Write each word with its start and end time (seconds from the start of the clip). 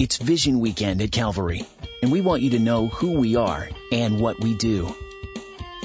It's 0.00 0.16
Vision 0.16 0.60
Weekend 0.60 1.02
at 1.02 1.12
Calvary, 1.12 1.66
and 2.00 2.10
we 2.10 2.22
want 2.22 2.40
you 2.40 2.52
to 2.52 2.58
know 2.58 2.86
who 2.86 3.18
we 3.18 3.36
are 3.36 3.68
and 3.92 4.18
what 4.18 4.40
we 4.40 4.54
do. 4.54 4.86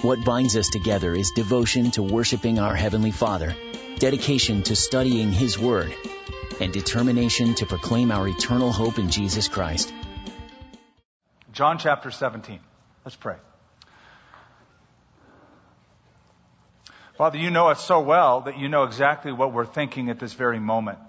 What 0.04 0.23
binds 0.23 0.55
us 0.55 0.70
together 0.70 1.13
is 1.13 1.31
devotion 1.31 1.91
to 1.91 2.02
worshiping 2.02 2.57
our 2.57 2.73
Heavenly 2.73 3.12
Father, 3.12 3.54
dedication 3.99 4.63
to 4.63 4.75
studying 4.78 5.33
His 5.33 5.59
Word, 5.59 5.93
and 6.62 6.71
determination 6.71 7.55
to 7.55 7.65
proclaim 7.65 8.09
our 8.09 8.25
eternal 8.25 8.71
hope 8.71 9.00
in 9.00 9.09
Jesus 9.09 9.50
Christ. 9.50 9.93
John 11.52 11.77
chapter 11.77 12.09
17. 12.09 12.61
Let's 13.04 13.18
pray. 13.18 13.36
Father, 17.18 17.38
you 17.38 17.52
know 17.52 17.68
us 17.68 17.84
so 17.84 18.00
well 18.00 18.39
that 18.47 18.57
you 18.57 18.70
know 18.70 18.84
exactly 18.84 19.34
what 19.34 19.52
we're 19.52 19.66
thinking 19.66 20.09
at 20.09 20.21
this 20.21 20.32
very 20.32 20.61
moment. 20.61 21.00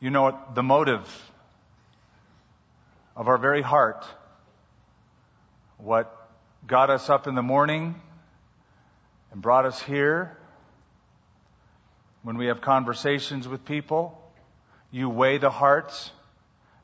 You 0.00 0.08
know 0.08 0.38
the 0.54 0.62
motive 0.62 1.29
of 3.16 3.28
our 3.28 3.38
very 3.38 3.62
heart, 3.62 4.04
what 5.78 6.16
got 6.66 6.90
us 6.90 7.08
up 7.08 7.26
in 7.26 7.34
the 7.34 7.42
morning 7.42 8.00
and 9.32 9.42
brought 9.42 9.66
us 9.66 9.80
here. 9.82 10.36
When 12.22 12.36
we 12.36 12.46
have 12.46 12.60
conversations 12.60 13.48
with 13.48 13.64
people, 13.64 14.20
you 14.90 15.08
weigh 15.08 15.38
the 15.38 15.50
hearts. 15.50 16.10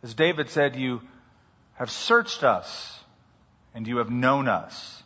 As 0.02 0.15
David 0.15 0.49
said, 0.51 0.77
you 0.77 1.02
have 1.75 1.91
searched 1.91 2.43
us 2.43 2.99
and 3.74 3.87
you 3.87 3.99
have 3.99 4.11
known 4.11 4.49
us 4.49 5.02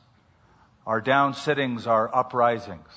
our 0.86 1.00
down 1.00 1.34
sittings, 1.34 1.86
our 1.86 2.12
uprisings. 2.14 2.88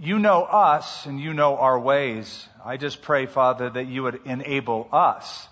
You 0.00 0.18
know 0.18 0.42
us 0.42 1.06
and 1.06 1.20
you 1.20 1.32
know 1.32 1.56
our 1.56 1.78
ways. 1.78 2.48
I 2.64 2.76
just 2.76 3.02
pray, 3.02 3.26
Father, 3.26 3.70
that 3.70 3.86
you 3.86 4.02
would 4.02 4.20
enable 4.24 4.88
us 4.92 5.48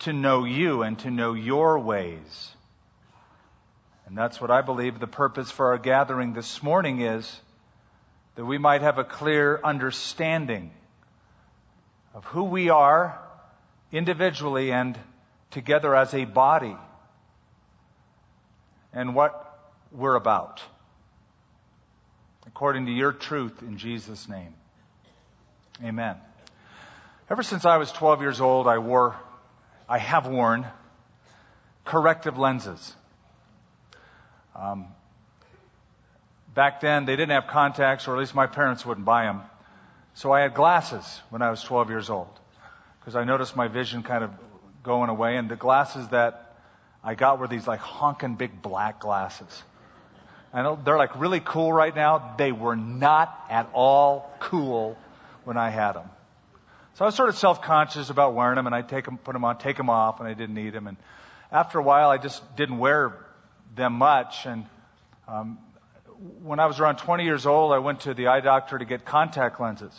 to 0.00 0.12
know 0.12 0.44
you 0.44 0.82
and 0.82 0.98
to 1.00 1.10
know 1.10 1.34
your 1.34 1.78
ways. 1.78 2.52
And 4.06 4.16
that's 4.16 4.40
what 4.40 4.50
I 4.50 4.62
believe 4.62 4.98
the 4.98 5.06
purpose 5.06 5.50
for 5.50 5.66
our 5.66 5.78
gathering 5.78 6.32
this 6.32 6.62
morning 6.62 7.02
is 7.02 7.40
that 8.36 8.44
we 8.44 8.56
might 8.56 8.82
have 8.82 8.98
a 8.98 9.04
clear 9.04 9.60
understanding 9.62 10.70
of 12.14 12.24
who 12.26 12.44
we 12.44 12.70
are 12.70 13.20
individually 13.92 14.72
and 14.72 14.98
together 15.50 15.94
as 15.94 16.14
a 16.14 16.24
body 16.24 16.76
and 18.92 19.14
what 19.14 19.58
we're 19.92 20.14
about. 20.14 20.62
According 22.46 22.86
to 22.86 22.92
your 22.92 23.12
truth 23.12 23.62
in 23.62 23.76
Jesus' 23.76 24.28
name. 24.28 24.54
Amen. 25.84 26.16
Ever 27.30 27.42
since 27.42 27.64
I 27.64 27.76
was 27.76 27.92
12 27.92 28.20
years 28.22 28.40
old, 28.40 28.66
I 28.66 28.78
wore, 28.78 29.16
I 29.88 29.98
have 29.98 30.26
worn 30.26 30.66
corrective 31.84 32.38
lenses. 32.38 32.94
Um, 34.54 34.88
back 36.54 36.80
then, 36.80 37.06
they 37.06 37.16
didn't 37.16 37.30
have 37.30 37.46
contacts, 37.46 38.06
or 38.08 38.14
at 38.14 38.18
least 38.18 38.34
my 38.34 38.46
parents 38.46 38.84
wouldn't 38.84 39.06
buy 39.06 39.24
them. 39.24 39.42
So 40.14 40.32
I 40.32 40.40
had 40.40 40.54
glasses 40.54 41.20
when 41.30 41.42
I 41.42 41.50
was 41.50 41.62
12 41.62 41.90
years 41.90 42.10
old 42.10 42.28
because 43.00 43.16
I 43.16 43.24
noticed 43.24 43.56
my 43.56 43.68
vision 43.68 44.02
kind 44.02 44.24
of 44.24 44.30
going 44.82 45.08
away, 45.08 45.36
and 45.36 45.48
the 45.48 45.56
glasses 45.56 46.08
that 46.08 46.56
I 47.02 47.14
got 47.14 47.38
were 47.38 47.48
these 47.48 47.66
like 47.66 47.80
honking 47.80 48.34
big 48.34 48.60
black 48.60 49.00
glasses. 49.00 49.62
Know 50.54 50.78
they're 50.84 50.98
like 50.98 51.18
really 51.20 51.40
cool 51.40 51.72
right 51.72 51.94
now. 51.94 52.34
They 52.36 52.52
were 52.52 52.76
not 52.76 53.46
at 53.48 53.68
all 53.72 54.30
cool 54.40 54.98
when 55.44 55.56
I 55.56 55.70
had 55.70 55.92
them. 55.92 56.10
So 56.98 57.04
I 57.04 57.06
was 57.06 57.14
sort 57.14 57.28
of 57.28 57.38
self-conscious 57.38 58.10
about 58.10 58.34
wearing 58.34 58.56
them 58.56 58.66
and 58.66 58.74
I'd 58.74 58.88
take 58.88 59.04
them, 59.04 59.18
put 59.18 59.32
them 59.32 59.44
on, 59.44 59.58
take 59.58 59.76
them 59.76 59.88
off 59.88 60.18
and 60.18 60.28
I 60.28 60.34
didn't 60.34 60.56
need 60.56 60.72
them. 60.72 60.88
And 60.88 60.96
after 61.52 61.78
a 61.78 61.82
while 61.82 62.10
I 62.10 62.18
just 62.18 62.42
didn't 62.56 62.78
wear 62.78 63.24
them 63.76 63.92
much. 63.92 64.46
And, 64.46 64.66
um, 65.28 65.60
when 66.42 66.58
I 66.58 66.66
was 66.66 66.80
around 66.80 66.96
20 66.96 67.22
years 67.22 67.46
old, 67.46 67.72
I 67.72 67.78
went 67.78 68.00
to 68.00 68.14
the 68.14 68.26
eye 68.26 68.40
doctor 68.40 68.76
to 68.76 68.84
get 68.84 69.04
contact 69.04 69.60
lenses. 69.60 69.92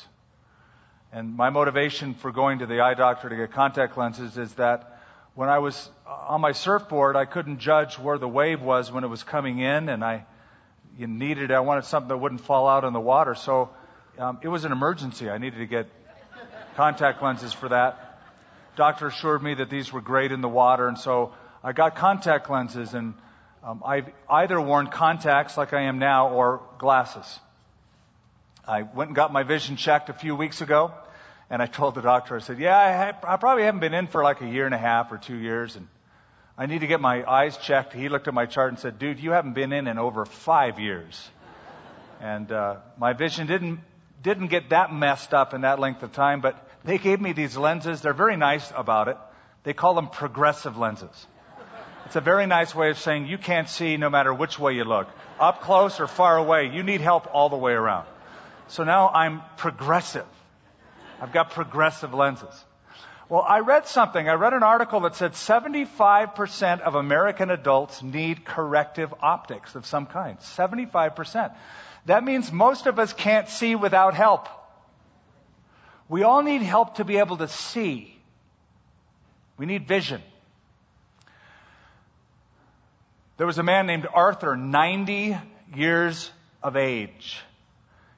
And 1.14 1.38
my 1.38 1.52
motivation 1.52 2.16
for 2.16 2.34
going 2.34 2.60
to 2.60 2.66
the 2.66 2.82
eye 2.82 2.96
doctor 2.96 3.30
to 3.30 3.36
get 3.38 3.54
contact 3.54 3.98
lenses 3.98 4.38
is 4.38 4.54
that 4.56 5.00
when 5.36 5.48
I 5.48 5.60
was 5.60 5.90
on 6.06 6.42
my 6.42 6.52
surfboard, 6.52 7.16
I 7.16 7.24
couldn't 7.24 7.60
judge 7.60 7.98
where 7.98 8.18
the 8.18 8.28
wave 8.28 8.62
was 8.62 8.92
when 8.92 9.06
it 9.06 9.10
was 9.10 9.24
coming 9.24 9.60
in, 9.60 9.88
and 9.88 10.04
I 10.04 10.26
needed, 10.98 11.52
I 11.52 11.62
wanted 11.62 11.86
something 11.86 12.10
that 12.10 12.18
wouldn't 12.18 12.42
fall 12.42 12.68
out 12.68 12.84
in 12.84 12.92
the 12.92 13.00
water. 13.00 13.36
So 13.36 13.70
um, 14.18 14.40
it 14.42 14.50
was 14.50 14.66
an 14.66 14.74
emergency. 14.74 15.30
I 15.30 15.38
needed 15.38 15.60
to 15.60 15.66
get 15.66 15.88
contact 16.80 17.22
lenses 17.22 17.52
for 17.52 17.68
that. 17.68 18.22
Doctor 18.78 19.08
assured 19.08 19.44
me 19.44 19.54
that 19.56 19.70
these 19.70 19.92
were 19.92 20.00
great 20.00 20.32
in 20.32 20.40
the 20.40 20.48
water, 20.48 20.88
and 20.88 20.98
so 20.98 21.34
I 21.62 21.74
got 21.74 21.98
contact 21.98 22.50
lenses, 22.50 22.94
and 22.94 23.16
um, 23.66 23.84
I've 23.86 24.10
either 24.30 24.62
worn 24.62 24.88
contacts 24.88 25.58
like 25.58 25.74
I 25.74 25.90
am 25.90 26.00
now 26.00 26.30
or 26.30 26.62
glasses. 26.78 27.40
I 28.66 28.84
went 28.84 29.10
and 29.10 29.16
got 29.16 29.34
my 29.34 29.44
vision 29.44 29.76
checked 29.76 30.08
a 30.08 30.14
few 30.14 30.38
weeks 30.38 30.62
ago. 30.62 30.94
And 31.50 31.62
I 31.62 31.66
told 31.66 31.96
the 31.96 32.02
doctor, 32.02 32.38
I 32.38 32.40
said, 32.40 32.60
yeah, 32.60 32.78
I, 32.78 33.34
I 33.34 33.36
probably 33.36 33.64
haven't 33.64 33.82
been 33.82 33.94
in 33.94 34.08
for 34.08 34.24
like 34.24 34.40
a 34.40 34.48
year 34.48 34.66
and 34.66 34.74
a 34.74 34.78
half 34.78 35.12
or 35.12 35.18
two 35.18 35.36
years 35.36 35.76
and 35.76 35.88
I 36.58 36.68
need 36.68 36.80
to 36.80 36.88
get 36.88 37.02
my 37.02 37.30
eyes 37.30 37.58
checked. 37.58 37.92
He 37.94 38.08
looked 38.08 38.28
at 38.28 38.34
my 38.34 38.46
chart 38.46 38.70
and 38.70 38.80
said, 38.80 39.00
dude, 39.00 39.20
you 39.20 39.32
haven't 39.32 39.54
been 39.54 39.74
in 39.74 39.88
in 39.88 39.98
over 39.98 40.26
five 40.26 40.80
years. 40.80 41.30
And, 42.22 42.52
uh, 42.52 42.76
my 42.98 43.14
vision 43.14 43.48
didn't, 43.48 43.80
didn't 44.22 44.48
get 44.48 44.70
that 44.70 44.94
messed 44.94 45.34
up 45.34 45.54
in 45.54 45.62
that 45.62 45.80
length 45.80 46.04
of 46.04 46.14
time, 46.14 46.42
but 46.42 46.69
they 46.84 46.98
gave 46.98 47.20
me 47.20 47.34
these 47.34 47.58
lenses. 47.58 48.02
They're 48.02 48.14
very 48.14 48.38
nice 48.38 48.72
about 48.76 49.08
it. 49.08 49.18
They 49.64 49.74
call 49.74 49.94
them 49.94 50.08
progressive 50.08 50.78
lenses. 50.78 51.28
It's 52.06 52.16
a 52.16 52.22
very 52.22 52.48
nice 52.48 52.74
way 52.74 52.90
of 52.90 52.98
saying 52.98 53.28
you 53.28 53.38
can't 53.38 53.70
see 53.70 53.98
no 53.98 54.10
matter 54.10 54.34
which 54.34 54.58
way 54.58 54.74
you 54.74 54.84
look. 54.84 55.08
Up 55.40 55.62
close 55.62 56.00
or 56.00 56.08
far 56.08 56.38
away. 56.38 56.72
You 56.74 56.82
need 56.82 57.02
help 57.02 57.28
all 57.34 57.50
the 57.50 57.58
way 57.58 57.74
around. 57.74 58.08
So 58.68 58.84
now 58.84 59.10
I'm 59.10 59.42
progressive. 59.58 60.26
I've 61.22 61.34
got 61.34 61.52
progressive 61.52 62.14
lenses. 62.14 62.66
Well, 63.28 63.46
I 63.48 63.60
read 63.60 63.88
something. 63.88 64.28
I 64.28 64.34
read 64.34 64.54
an 64.54 64.64
article 64.64 65.02
that 65.02 65.16
said 65.16 65.34
75% 65.34 66.82
of 66.82 66.96
American 66.96 67.52
adults 67.52 68.02
need 68.02 68.44
corrective 68.44 69.14
optics 69.22 69.76
of 69.76 69.86
some 69.86 70.08
kind. 70.08 70.40
75%. 70.40 71.54
That 72.08 72.24
means 72.24 72.52
most 72.52 72.88
of 72.88 72.98
us 72.98 73.14
can't 73.14 73.48
see 73.48 73.76
without 73.76 74.16
help. 74.16 74.48
We 76.10 76.24
all 76.24 76.42
need 76.42 76.64
help 76.64 76.96
to 76.96 77.06
be 77.06 77.18
able 77.18 77.38
to 77.38 77.48
see. 77.48 78.14
We 79.58 79.68
need 79.68 79.88
vision. 79.88 80.22
There 83.38 83.48
was 83.48 83.60
a 83.60 83.64
man 83.64 83.86
named 83.86 84.08
Arthur, 84.12 84.58
90 84.58 85.38
years 85.74 86.32
of 86.62 86.76
age. 86.76 87.40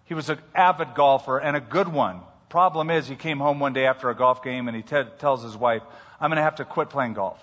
He 0.05 0.13
was 0.13 0.29
an 0.29 0.39
avid 0.55 0.95
golfer 0.95 1.37
and 1.37 1.55
a 1.55 1.61
good 1.61 1.87
one. 1.87 2.21
Problem 2.49 2.89
is, 2.89 3.07
he 3.07 3.15
came 3.15 3.37
home 3.37 3.59
one 3.59 3.73
day 3.73 3.85
after 3.85 4.09
a 4.09 4.15
golf 4.15 4.43
game 4.43 4.67
and 4.67 4.75
he 4.75 4.83
t- 4.83 5.03
tells 5.19 5.43
his 5.43 5.55
wife, 5.55 5.83
I'm 6.19 6.29
going 6.29 6.37
to 6.37 6.43
have 6.43 6.55
to 6.55 6.65
quit 6.65 6.89
playing 6.89 7.13
golf. 7.13 7.41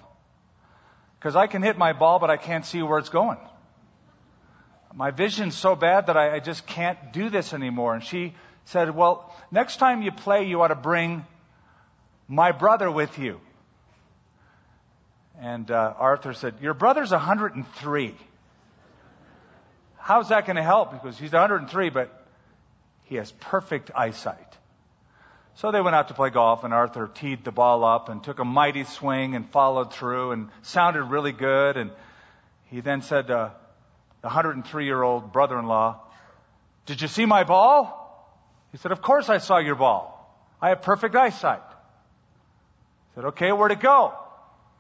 Because 1.18 1.36
I 1.36 1.46
can 1.46 1.62
hit 1.62 1.78
my 1.78 1.92
ball, 1.92 2.18
but 2.18 2.30
I 2.30 2.36
can't 2.36 2.64
see 2.64 2.82
where 2.82 2.98
it's 2.98 3.08
going. 3.08 3.38
My 4.94 5.10
vision's 5.10 5.56
so 5.56 5.76
bad 5.76 6.06
that 6.06 6.16
I, 6.16 6.36
I 6.36 6.40
just 6.40 6.66
can't 6.66 7.12
do 7.12 7.30
this 7.30 7.52
anymore. 7.52 7.94
And 7.94 8.02
she 8.02 8.34
said, 8.68 8.94
Well, 8.94 9.34
next 9.50 9.76
time 9.76 10.02
you 10.02 10.12
play, 10.12 10.44
you 10.44 10.60
ought 10.62 10.68
to 10.68 10.74
bring 10.74 11.24
my 12.26 12.52
brother 12.52 12.90
with 12.90 13.18
you. 13.18 13.40
And 15.40 15.70
uh, 15.70 15.94
Arthur 15.96 16.34
said, 16.34 16.56
Your 16.60 16.74
brother's 16.74 17.10
103. 17.10 18.14
How's 19.96 20.28
that 20.30 20.46
going 20.46 20.56
to 20.56 20.62
help? 20.62 20.92
Because 20.92 21.18
he's 21.18 21.32
103, 21.32 21.90
but 21.90 22.26
he 23.04 23.16
has 23.16 23.32
perfect 23.32 23.90
eyesight. 23.94 24.36
So 25.56 25.72
they 25.72 25.80
went 25.80 25.96
out 25.96 26.08
to 26.08 26.14
play 26.14 26.30
golf, 26.30 26.62
and 26.62 26.72
Arthur 26.72 27.10
teed 27.12 27.44
the 27.44 27.50
ball 27.50 27.84
up 27.84 28.08
and 28.08 28.22
took 28.22 28.38
a 28.38 28.44
mighty 28.44 28.84
swing 28.84 29.34
and 29.34 29.48
followed 29.50 29.92
through 29.92 30.32
and 30.32 30.48
sounded 30.62 31.04
really 31.04 31.32
good. 31.32 31.76
And 31.76 31.90
he 32.66 32.80
then 32.80 33.02
said 33.02 33.28
to 33.28 33.52
the 34.20 34.28
103 34.28 34.84
year 34.84 35.02
old 35.02 35.32
brother 35.32 35.58
in 35.58 35.66
law, 35.66 36.00
Did 36.86 37.00
you 37.00 37.08
see 37.08 37.24
my 37.24 37.44
ball? 37.44 38.07
He 38.72 38.78
said, 38.78 38.92
Of 38.92 39.02
course 39.02 39.28
I 39.28 39.38
saw 39.38 39.58
your 39.58 39.74
ball. 39.74 40.14
I 40.60 40.70
have 40.70 40.82
perfect 40.82 41.14
eyesight. 41.14 41.62
He 41.68 43.14
said, 43.14 43.24
Okay, 43.26 43.52
where'd 43.52 43.72
it 43.72 43.80
go? 43.80 44.14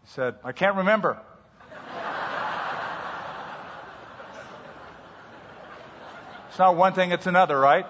He 0.04 0.10
said, 0.10 0.36
I 0.44 0.52
can't 0.52 0.76
remember. 0.76 1.18
it's 6.48 6.58
not 6.58 6.76
one 6.76 6.92
thing, 6.92 7.12
it's 7.12 7.26
another, 7.26 7.58
right? 7.58 7.86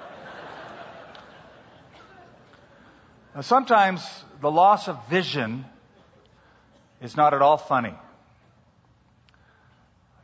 Now, 3.35 3.43
sometimes 3.43 4.03
the 4.41 4.51
loss 4.51 4.89
of 4.89 5.09
vision 5.09 5.65
is 7.01 7.17
not 7.17 7.35
at 7.35 7.43
all 7.43 7.57
funny. 7.57 7.95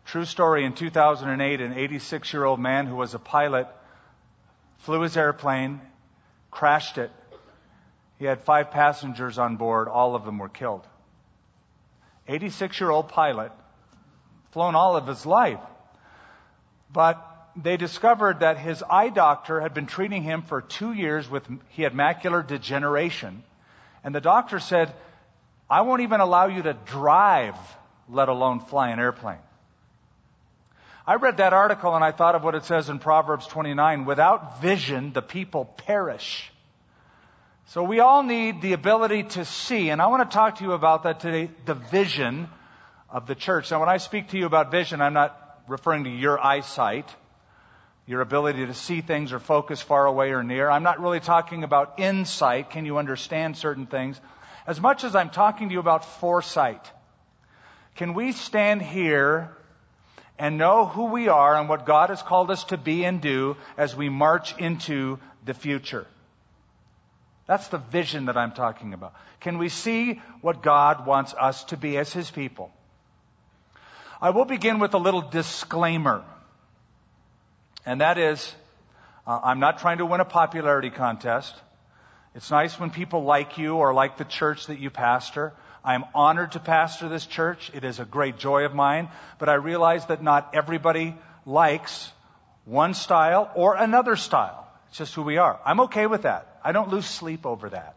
True 0.07 0.25
story 0.25 0.65
in 0.65 0.75
2008, 0.75 1.61
an 1.61 1.75
86 1.75 2.33
year 2.33 2.45
old 2.45 2.61
man 2.61 2.87
who 2.87 2.97
was 2.97 3.15
a 3.15 3.19
pilot 3.19 3.67
flew 4.85 5.01
his 5.01 5.17
airplane, 5.17 5.81
crashed 6.51 6.99
it. 6.99 7.11
He 8.19 8.27
had 8.27 8.43
five 8.43 8.71
passengers 8.71 9.39
on 9.39 9.57
board. 9.57 9.89
All 9.89 10.15
of 10.15 10.25
them 10.25 10.39
were 10.39 10.49
killed. 10.49 10.87
86 12.29 12.81
year 12.81 12.91
old 12.91 13.09
pilot, 13.09 13.53
flown 14.53 14.75
all 14.75 14.97
of 14.97 15.07
his 15.07 15.27
life. 15.27 15.61
But 16.93 17.19
they 17.57 17.77
discovered 17.77 18.41
that 18.41 18.59
his 18.59 18.83
eye 18.89 19.09
doctor 19.09 19.61
had 19.61 19.75
been 19.75 19.87
treating 19.87 20.23
him 20.23 20.43
for 20.43 20.61
two 20.61 20.93
years 20.93 21.29
with, 21.29 21.47
he 21.71 21.83
had 21.83 21.93
macular 21.93 22.47
degeneration. 22.47 23.43
And 24.03 24.15
the 24.15 24.21
doctor 24.21 24.59
said, 24.59 24.95
I 25.69 25.83
won't 25.83 26.03
even 26.03 26.21
allow 26.21 26.47
you 26.47 26.63
to 26.63 26.75
drive, 26.75 27.57
let 28.09 28.29
alone 28.29 28.61
fly 28.61 28.91
an 28.91 28.99
airplane. 28.99 29.39
I 31.07 31.17
read 31.17 31.37
that 31.37 31.53
article 31.53 31.95
and 31.95 32.03
I 32.03 32.13
thought 32.13 32.35
of 32.35 32.43
what 32.43 32.55
it 32.55 32.65
says 32.65 32.89
in 32.89 32.99
Proverbs 32.99 33.47
29 33.47 34.07
without 34.07 34.63
vision, 34.63 35.13
the 35.13 35.21
people 35.21 35.67
perish. 35.67 36.51
So 37.67 37.83
we 37.83 38.01
all 38.01 38.23
need 38.23 38.63
the 38.63 38.73
ability 38.73 39.25
to 39.25 39.45
see, 39.45 39.91
and 39.91 40.01
I 40.01 40.07
want 40.07 40.29
to 40.31 40.35
talk 40.35 40.59
to 40.59 40.65
you 40.65 40.73
about 40.73 41.03
that 41.03 41.21
today, 41.21 41.51
the 41.67 41.75
vision 41.75 42.49
of 43.11 43.27
the 43.27 43.35
church. 43.35 43.71
Now, 43.71 43.81
when 43.81 43.89
I 43.89 43.99
speak 43.99 44.29
to 44.29 44.39
you 44.39 44.47
about 44.47 44.71
vision, 44.71 45.03
I'm 45.03 45.13
not 45.13 45.61
referring 45.69 46.05
to 46.05 46.11
your 46.11 46.43
eyesight, 46.43 47.09
your 48.07 48.23
ability 48.23 48.67
to 48.67 48.75
see 48.75 49.01
things 49.03 49.33
or 49.33 49.39
focus 49.39 49.83
far 49.83 50.07
away 50.07 50.31
or 50.33 50.43
near. 50.43 50.71
I'm 50.71 50.83
not 50.83 51.01
really 51.01 51.21
talking 51.21 51.65
about 51.65 51.99
insight. 51.99 52.71
Can 52.71 52.87
you 52.87 52.97
understand 52.97 53.57
certain 53.57 53.87
things? 53.87 54.19
As 54.67 54.81
much 54.81 55.05
as 55.05 55.15
I'm 55.15 55.31
talking 55.31 55.69
to 55.69 55.75
you 55.75 55.81
about 55.81 56.05
foresight. 56.05 56.91
Can 57.95 58.15
we 58.15 58.33
stand 58.33 58.83
here 58.83 59.55
and 60.39 60.59
know 60.59 60.87
who 60.87 61.07
we 61.07 61.29
are 61.29 61.57
and 61.57 61.69
what 61.69 61.87
God 61.87 62.11
has 62.11 62.23
called 62.23 62.51
us 62.51 62.65
to 62.65 62.77
be 62.77 63.05
and 63.05 63.21
do 63.21 63.57
as 63.77 63.95
we 63.95 64.09
march 64.09 64.57
into 64.59 65.19
the 65.45 65.55
future. 65.55 66.07
That's 67.47 67.69
the 67.69 67.79
vision 67.79 68.27
that 68.27 68.37
I'm 68.37 68.53
talking 68.53 68.95
about. 68.95 69.15
Can 69.41 69.59
we 69.59 69.69
see 69.69 70.21
what 70.41 70.63
God 70.63 71.07
wants 71.07 71.35
us 71.35 71.65
to 71.65 71.77
be 71.77 71.99
as 71.99 72.13
His 72.13 72.31
people? 72.31 72.73
I 74.21 74.31
will 74.31 74.47
begin 74.47 74.79
with 74.79 74.95
a 74.95 74.99
little 74.99 75.21
disclaimer. 75.21 76.25
And 77.85 78.01
that 78.01 78.17
is, 78.17 78.55
uh, 79.27 79.39
I'm 79.43 79.61
not 79.61 79.79
trying 79.79 79.99
to 79.99 80.07
win 80.07 80.21
a 80.21 80.25
popularity 80.25 80.91
contest. 80.91 81.55
It's 82.35 82.51
nice 82.51 82.81
when 82.81 82.91
people 82.91 83.25
like 83.25 83.59
you 83.59 83.77
or 83.77 83.93
like 83.93 84.17
the 84.17 84.25
church 84.25 84.67
that 84.67 84.79
you 84.79 84.91
pastor. 84.91 85.53
I 85.85 85.95
am 85.95 86.05
honored 86.15 86.53
to 86.53 86.61
pastor 86.61 87.11
this 87.11 87.27
church. 87.27 87.71
It 87.75 87.85
is 87.85 88.01
a 88.01 88.07
great 88.07 88.39
joy 88.39 88.65
of 88.65 88.75
mine, 88.75 89.11
but 89.39 89.51
I 89.51 89.55
realize 89.55 90.07
that 90.07 90.23
not 90.23 90.55
everybody 90.55 91.15
likes 91.45 92.11
one 92.65 92.95
style 92.95 93.51
or 93.55 93.77
another 93.77 94.17
style. 94.17 94.67
It's 94.89 94.97
just 94.97 95.15
who 95.15 95.23
we 95.23 95.37
are. 95.37 95.61
I'm 95.65 95.81
okay 95.81 96.07
with 96.07 96.23
that. 96.23 96.61
I 96.65 96.73
don't 96.73 96.89
lose 96.89 97.05
sleep 97.05 97.45
over 97.45 97.69
that. 97.69 97.97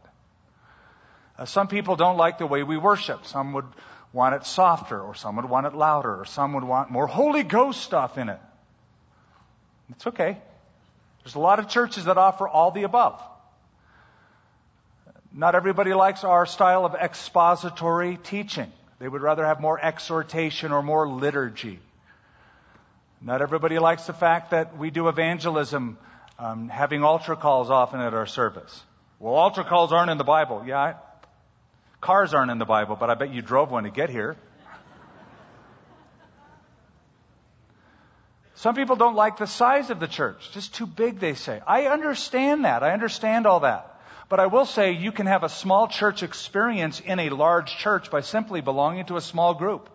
Uh, 1.38 1.46
some 1.46 1.68
people 1.70 1.96
don't 1.96 2.18
like 2.18 2.40
the 2.40 2.46
way 2.46 2.64
we 2.64 2.78
worship. 2.78 3.26
Some 3.26 3.54
would 3.54 3.68
want 4.12 4.36
it 4.36 4.46
softer, 4.46 5.00
or 5.00 5.16
some 5.16 5.38
would 5.38 5.46
want 5.46 5.68
it 5.68 5.74
louder, 5.74 6.22
or 6.22 6.26
some 6.26 6.54
would 6.54 6.64
want 6.64 6.92
more 6.92 7.08
Holy 7.08 7.44
Ghost 7.44 7.82
stuff 7.82 8.18
in 8.18 8.28
it. 8.28 8.40
It's 9.92 10.08
okay. 10.08 10.38
There's 11.24 11.36
a 11.36 11.40
lot 11.40 11.60
of 11.60 11.70
churches 11.70 12.06
that 12.06 12.18
offer 12.18 12.48
all 12.48 12.72
the 12.72 12.84
above. 12.84 13.22
Not 15.38 15.54
everybody 15.54 15.94
likes 15.94 16.24
our 16.24 16.48
style 16.48 16.84
of 16.84 16.96
expository 16.96 18.18
teaching. 18.18 18.72
They 18.98 19.08
would 19.08 19.22
rather 19.22 19.46
have 19.46 19.62
more 19.62 19.80
exhortation 19.80 20.72
or 20.72 20.82
more 20.82 21.08
liturgy. 21.08 21.80
Not 23.22 23.44
everybody 23.44 23.78
likes 23.78 24.08
the 24.08 24.14
fact 24.14 24.50
that 24.50 24.80
we 24.80 24.90
do 24.90 25.10
evangelism 25.10 26.00
um, 26.40 26.70
having 26.70 27.04
altar 27.04 27.36
calls 27.36 27.70
often 27.70 28.00
at 28.00 28.16
our 28.16 28.26
service. 28.26 28.84
Well, 29.20 29.36
altar 29.36 29.64
calls 29.64 29.94
aren't 29.94 30.10
in 30.10 30.18
the 30.18 30.24
Bible. 30.24 30.64
Yeah, 30.66 30.80
I, 30.80 30.96
cars 32.02 32.34
aren't 32.34 32.50
in 32.50 32.58
the 32.58 32.66
Bible, 32.66 32.96
but 32.96 33.12
I 33.12 33.14
bet 33.14 33.32
you 33.32 33.44
drove 33.44 33.70
one 33.70 33.84
to 33.84 33.92
get 33.92 34.10
here. 34.10 34.38
Some 38.56 38.74
people 38.74 38.96
don't 38.96 39.16
like 39.16 39.38
the 39.38 39.46
size 39.46 39.92
of 39.92 40.00
the 40.00 40.08
church. 40.08 40.50
Just 40.54 40.74
too 40.74 40.88
big, 40.88 41.20
they 41.20 41.36
say. 41.36 41.62
I 41.68 41.86
understand 41.86 42.66
that. 42.66 42.82
I 42.82 42.94
understand 42.94 43.46
all 43.46 43.60
that. 43.60 43.97
But 44.30 44.40
I 44.40 44.48
will 44.48 44.66
say 44.66 44.92
you 44.92 45.12
can 45.12 45.26
have 45.26 45.44
a 45.44 45.50
small 45.50 45.88
church 45.88 46.22
experience 46.22 47.00
in 47.00 47.20
a 47.20 47.30
large 47.30 47.78
church 47.78 48.12
by 48.12 48.22
simply 48.22 48.62
belonging 48.62 49.06
to 49.06 49.16
a 49.16 49.22
small 49.22 49.54
group. 49.54 49.90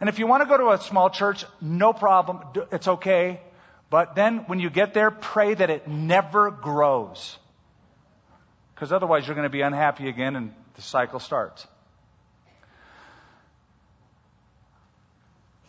And 0.00 0.08
if 0.08 0.20
you 0.20 0.28
want 0.28 0.42
to 0.42 0.48
go 0.48 0.56
to 0.56 0.70
a 0.70 0.80
small 0.80 1.10
church, 1.10 1.44
no 1.60 1.92
problem. 1.92 2.40
It's 2.70 2.86
okay. 2.86 3.40
But 3.90 4.14
then 4.14 4.44
when 4.46 4.60
you 4.60 4.70
get 4.70 4.94
there, 4.94 5.10
pray 5.10 5.54
that 5.54 5.70
it 5.70 5.88
never 5.88 6.50
grows. 6.52 7.36
Because 8.74 8.92
otherwise 8.92 9.26
you're 9.26 9.34
going 9.34 9.46
to 9.46 9.50
be 9.50 9.62
unhappy 9.62 10.08
again 10.08 10.36
and 10.36 10.54
the 10.76 10.82
cycle 10.82 11.18
starts. 11.18 11.66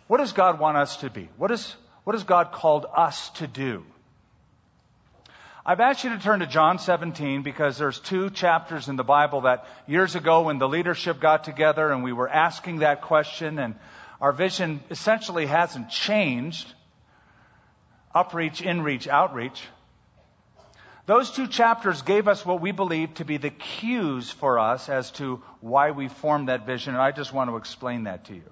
What 0.06 0.18
does 0.18 0.34
God 0.34 0.60
want 0.60 0.78
us 0.78 0.98
to 0.98 1.10
be? 1.10 1.30
What, 1.38 1.50
is, 1.50 1.76
what 2.04 2.14
has 2.16 2.24
God 2.24 2.52
called 2.52 2.86
us 2.96 3.30
to 3.31 3.48
do? 3.48 3.84
I've 5.65 5.81
asked 5.81 6.03
you 6.03 6.11
to 6.11 6.19
turn 6.19 6.39
to 6.39 6.47
John 6.47 6.79
17 6.79 7.44
because 7.44 7.77
there's 7.77 8.00
two 8.00 8.29
chapters 8.29 8.88
in 8.88 8.95
the 8.95 9.03
Bible 9.03 9.41
that 9.41 9.65
years 9.88 10.15
ago 10.15 10.44
when 10.44 10.57
the 10.57 10.69
leadership 10.69 11.19
got 11.19 11.44
together 11.44 11.91
and 11.91 12.03
we 12.03 12.13
were 12.13 12.29
asking 12.29 12.79
that 12.79 13.01
question 13.01 13.59
and 13.59 13.75
our 14.21 14.31
vision 14.31 14.81
essentially 14.89 15.45
hasn't 15.45 15.89
changed. 15.89 16.73
Upreach, 18.15 18.61
inreach, 18.61 19.07
outreach. 19.07 19.61
Those 21.06 21.31
two 21.31 21.47
chapters 21.47 22.03
gave 22.03 22.27
us 22.27 22.45
what 22.45 22.61
we 22.61 22.71
believe 22.71 23.15
to 23.15 23.25
be 23.25 23.38
the 23.38 23.50
cues 23.50 24.29
for 24.29 24.59
us 24.59 24.89
as 24.89 25.11
to 25.11 25.41
why 25.59 25.91
we 25.91 26.07
formed 26.07 26.50
that 26.50 26.65
vision, 26.65 26.94
and 26.94 27.01
I 27.01 27.11
just 27.11 27.33
want 27.33 27.50
to 27.50 27.57
explain 27.57 28.03
that 28.03 28.25
to 28.25 28.35
you. 28.35 28.44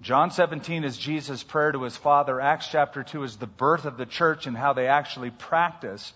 John 0.00 0.30
17 0.30 0.84
is 0.84 0.96
Jesus' 0.96 1.42
prayer 1.42 1.72
to 1.72 1.82
his 1.82 1.96
Father. 1.96 2.40
Acts 2.40 2.68
chapter 2.68 3.02
2 3.02 3.24
is 3.24 3.36
the 3.36 3.48
birth 3.48 3.84
of 3.84 3.96
the 3.96 4.06
church 4.06 4.46
and 4.46 4.56
how 4.56 4.72
they 4.72 4.86
actually 4.86 5.30
practiced 5.30 6.14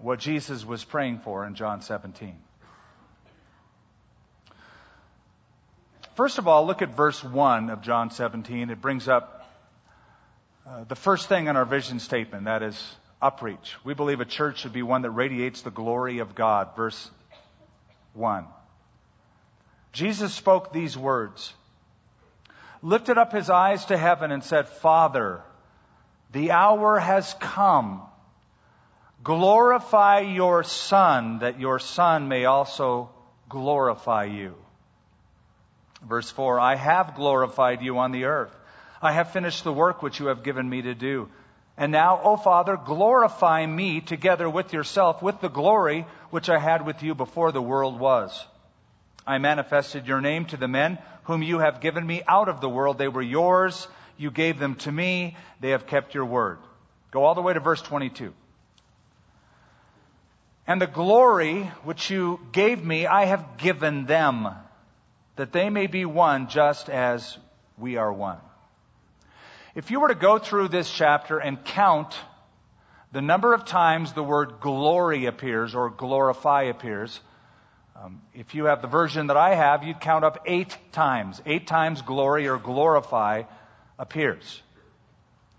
what 0.00 0.18
Jesus 0.18 0.64
was 0.64 0.84
praying 0.84 1.20
for 1.20 1.46
in 1.46 1.54
John 1.54 1.82
17. 1.82 2.36
First 6.16 6.38
of 6.38 6.48
all, 6.48 6.66
look 6.66 6.82
at 6.82 6.96
verse 6.96 7.22
1 7.22 7.70
of 7.70 7.80
John 7.82 8.10
17. 8.10 8.70
It 8.70 8.80
brings 8.80 9.08
up 9.08 9.48
uh, 10.66 10.84
the 10.84 10.96
first 10.96 11.28
thing 11.28 11.46
in 11.46 11.56
our 11.56 11.64
vision 11.64 12.00
statement, 12.00 12.46
that 12.46 12.62
is 12.62 12.94
upreach. 13.22 13.76
We 13.84 13.94
believe 13.94 14.20
a 14.20 14.24
church 14.24 14.60
should 14.60 14.72
be 14.72 14.82
one 14.82 15.02
that 15.02 15.10
radiates 15.10 15.62
the 15.62 15.70
glory 15.70 16.18
of 16.18 16.34
God. 16.34 16.74
Verse 16.74 17.10
1. 18.14 18.46
Jesus 19.92 20.34
spoke 20.34 20.72
these 20.72 20.96
words 20.96 21.52
lifted 22.82 23.18
up 23.18 23.32
his 23.32 23.50
eyes 23.50 23.84
to 23.86 23.96
heaven 23.96 24.32
and 24.32 24.42
said, 24.42 24.68
Father, 24.68 25.42
the 26.32 26.52
hour 26.52 26.98
has 26.98 27.34
come. 27.40 28.02
Glorify 29.22 30.20
your 30.20 30.64
Son, 30.64 31.40
that 31.40 31.60
your 31.60 31.78
Son 31.78 32.28
may 32.28 32.46
also 32.46 33.10
glorify 33.48 34.24
you. 34.24 34.54
Verse 36.02 36.30
4 36.30 36.58
I 36.58 36.76
have 36.76 37.14
glorified 37.14 37.82
you 37.82 37.98
on 37.98 38.12
the 38.12 38.24
earth. 38.24 38.56
I 39.02 39.12
have 39.12 39.32
finished 39.32 39.64
the 39.64 39.72
work 39.72 40.02
which 40.02 40.20
you 40.20 40.26
have 40.26 40.42
given 40.42 40.68
me 40.68 40.82
to 40.82 40.94
do. 40.94 41.28
And 41.76 41.92
now, 41.92 42.20
O 42.22 42.36
Father, 42.36 42.76
glorify 42.76 43.64
me 43.64 44.00
together 44.00 44.48
with 44.48 44.72
yourself 44.72 45.22
with 45.22 45.40
the 45.40 45.48
glory 45.48 46.06
which 46.30 46.50
I 46.50 46.58
had 46.58 46.84
with 46.84 47.02
you 47.02 47.14
before 47.14 47.52
the 47.52 47.62
world 47.62 47.98
was. 47.98 48.46
I 49.26 49.38
manifested 49.38 50.06
your 50.06 50.20
name 50.20 50.46
to 50.46 50.56
the 50.56 50.68
men 50.68 50.98
whom 51.24 51.42
you 51.42 51.58
have 51.58 51.80
given 51.80 52.06
me 52.06 52.22
out 52.26 52.48
of 52.48 52.60
the 52.60 52.68
world. 52.68 52.98
They 52.98 53.08
were 53.08 53.22
yours. 53.22 53.86
You 54.16 54.30
gave 54.30 54.58
them 54.58 54.74
to 54.76 54.92
me. 54.92 55.36
They 55.60 55.70
have 55.70 55.86
kept 55.86 56.14
your 56.14 56.24
word. 56.24 56.58
Go 57.10 57.24
all 57.24 57.34
the 57.34 57.42
way 57.42 57.52
to 57.52 57.60
verse 57.60 57.82
22. 57.82 58.32
And 60.66 60.80
the 60.80 60.86
glory 60.86 61.64
which 61.84 62.10
you 62.10 62.40
gave 62.52 62.84
me, 62.84 63.06
I 63.06 63.24
have 63.24 63.56
given 63.56 64.06
them, 64.06 64.48
that 65.36 65.52
they 65.52 65.70
may 65.70 65.86
be 65.86 66.04
one 66.04 66.48
just 66.48 66.88
as 66.88 67.36
we 67.76 67.96
are 67.96 68.12
one. 68.12 68.38
If 69.74 69.90
you 69.90 70.00
were 70.00 70.08
to 70.08 70.14
go 70.14 70.38
through 70.38 70.68
this 70.68 70.92
chapter 70.92 71.38
and 71.38 71.64
count 71.64 72.16
the 73.12 73.22
number 73.22 73.54
of 73.54 73.64
times 73.64 74.12
the 74.12 74.22
word 74.22 74.60
glory 74.60 75.26
appears 75.26 75.74
or 75.74 75.90
glorify 75.90 76.64
appears, 76.64 77.20
um, 78.02 78.22
if 78.32 78.54
you 78.54 78.64
have 78.64 78.80
the 78.80 78.88
version 78.88 79.26
that 79.26 79.36
I 79.36 79.54
have, 79.54 79.84
you'd 79.84 80.00
count 80.00 80.24
up 80.24 80.44
eight 80.46 80.74
times. 80.92 81.42
Eight 81.44 81.66
times 81.66 82.00
glory 82.00 82.48
or 82.48 82.56
glorify 82.56 83.42
appears. 83.98 84.62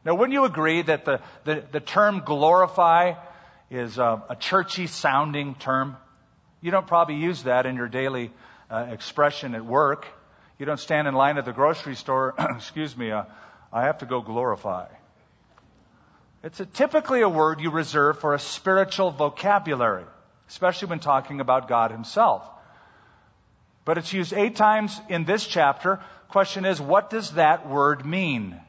Now, 0.03 0.15
wouldn't 0.15 0.33
you 0.33 0.45
agree 0.45 0.81
that 0.81 1.05
the, 1.05 1.21
the, 1.43 1.63
the 1.71 1.79
term 1.79 2.23
glorify 2.25 3.13
is 3.69 3.99
a, 3.99 4.23
a, 4.29 4.35
churchy 4.35 4.87
sounding 4.87 5.53
term? 5.53 5.97
You 6.61 6.71
don't 6.71 6.87
probably 6.87 7.17
use 7.17 7.43
that 7.43 7.67
in 7.67 7.75
your 7.75 7.87
daily 7.87 8.31
uh, 8.71 8.87
expression 8.89 9.53
at 9.53 9.63
work. 9.63 10.07
You 10.57 10.65
don't 10.65 10.79
stand 10.79 11.07
in 11.07 11.13
line 11.13 11.37
at 11.37 11.45
the 11.45 11.53
grocery 11.53 11.95
store, 11.95 12.33
excuse 12.55 12.97
me, 12.97 13.11
uh, 13.11 13.25
I 13.71 13.83
have 13.83 13.99
to 13.99 14.07
go 14.07 14.21
glorify. 14.21 14.87
It's 16.43 16.59
a, 16.59 16.65
typically 16.65 17.21
a 17.21 17.29
word 17.29 17.61
you 17.61 17.69
reserve 17.69 18.19
for 18.19 18.33
a 18.33 18.39
spiritual 18.39 19.11
vocabulary, 19.11 20.05
especially 20.51 20.89
when 20.89 20.99
talking 20.99 21.39
about 21.39 21.69
God 21.69 21.91
Himself. 21.91 22.47
But 23.85 23.97
it's 23.97 24.11
used 24.11 24.33
eight 24.33 24.57
times 24.57 24.99
in 25.07 25.23
this 25.23 25.47
chapter. 25.47 26.01
Question 26.27 26.65
is, 26.65 26.79
what 26.79 27.09
does 27.09 27.31
that 27.31 27.69
word 27.69 28.05
mean? 28.05 28.59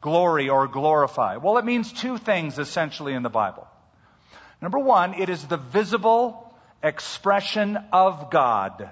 Glory 0.00 0.48
or 0.48 0.66
glorify? 0.66 1.36
Well, 1.36 1.58
it 1.58 1.66
means 1.66 1.92
two 1.92 2.16
things 2.16 2.58
essentially 2.58 3.12
in 3.12 3.22
the 3.22 3.28
Bible. 3.28 3.68
Number 4.62 4.78
one, 4.78 5.14
it 5.14 5.28
is 5.28 5.44
the 5.44 5.58
visible 5.58 6.50
expression 6.82 7.78
of 7.92 8.30
God. 8.30 8.90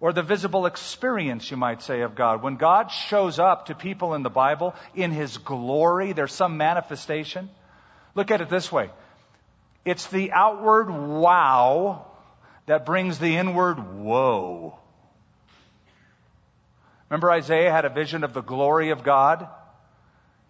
Or 0.00 0.14
the 0.14 0.22
visible 0.22 0.64
experience, 0.64 1.50
you 1.50 1.58
might 1.58 1.82
say, 1.82 2.00
of 2.00 2.14
God. 2.14 2.42
When 2.42 2.56
God 2.56 2.90
shows 2.90 3.38
up 3.38 3.66
to 3.66 3.74
people 3.74 4.14
in 4.14 4.22
the 4.22 4.30
Bible 4.30 4.74
in 4.94 5.10
His 5.10 5.36
glory, 5.36 6.14
there's 6.14 6.32
some 6.32 6.56
manifestation. 6.56 7.50
Look 8.14 8.30
at 8.30 8.40
it 8.40 8.48
this 8.48 8.72
way. 8.72 8.90
It's 9.84 10.06
the 10.06 10.32
outward 10.32 10.90
wow 10.90 12.06
that 12.66 12.86
brings 12.86 13.18
the 13.18 13.36
inward 13.36 13.78
whoa. 13.78 14.78
Remember 17.10 17.30
Isaiah 17.30 17.70
had 17.70 17.84
a 17.84 17.90
vision 17.90 18.24
of 18.24 18.32
the 18.32 18.40
glory 18.40 18.90
of 18.90 19.02
God? 19.02 19.46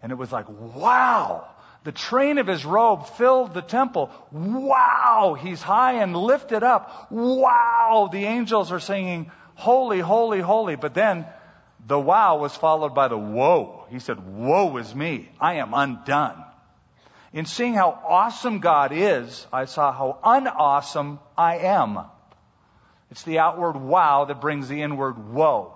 And 0.02 0.12
it 0.12 0.16
was 0.16 0.30
like, 0.30 0.46
wow! 0.48 1.48
The 1.84 1.92
train 1.92 2.38
of 2.38 2.46
his 2.46 2.64
robe 2.64 3.06
filled 3.06 3.54
the 3.54 3.62
temple. 3.62 4.10
Wow! 4.30 5.36
He's 5.40 5.60
high 5.60 5.94
and 6.02 6.16
lifted 6.16 6.62
up. 6.62 7.10
Wow! 7.10 8.08
The 8.12 8.24
angels 8.24 8.70
are 8.70 8.80
singing, 8.80 9.32
holy, 9.54 9.98
holy, 9.98 10.40
holy. 10.40 10.76
But 10.76 10.94
then 10.94 11.26
the 11.84 11.98
wow 11.98 12.38
was 12.38 12.54
followed 12.54 12.94
by 12.94 13.08
the 13.08 13.18
whoa. 13.18 13.86
He 13.90 13.98
said, 13.98 14.24
woe 14.24 14.76
is 14.76 14.94
me. 14.94 15.28
I 15.40 15.54
am 15.54 15.74
undone. 15.74 16.44
In 17.32 17.46
seeing 17.46 17.74
how 17.74 17.98
awesome 18.06 18.58
God 18.58 18.92
is, 18.92 19.46
I 19.52 19.64
saw 19.64 19.92
how 19.92 20.18
unawesome 20.22 21.18
I 21.36 21.58
am. 21.58 21.98
It's 23.10 23.22
the 23.22 23.38
outward 23.38 23.76
wow 23.76 24.26
that 24.26 24.40
brings 24.40 24.68
the 24.68 24.82
inward 24.82 25.32
woe. 25.32 25.74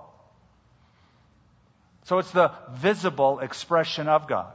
So 2.04 2.18
it's 2.18 2.30
the 2.30 2.52
visible 2.72 3.40
expression 3.40 4.06
of 4.08 4.28
God. 4.28 4.52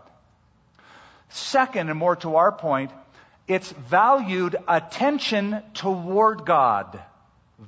Second, 1.30 1.90
and 1.90 1.98
more 1.98 2.16
to 2.18 2.36
our 2.36 2.52
point, 2.52 2.92
it's 3.48 3.72
valued 3.72 4.56
attention 4.68 5.62
toward 5.74 6.46
God. 6.46 7.02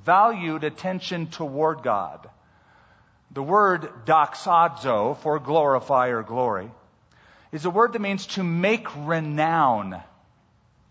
Valued 0.05 0.63
attention 0.63 1.27
toward 1.27 1.81
God. 1.83 2.29
The 3.31 3.43
word 3.43 3.89
doxazo, 4.05 5.17
for 5.17 5.39
glorify 5.39 6.09
or 6.09 6.23
glory, 6.23 6.69
is 7.53 7.65
a 7.65 7.69
word 7.69 7.93
that 7.93 8.01
means 8.01 8.25
to 8.27 8.43
make 8.43 8.87
renown. 9.05 10.01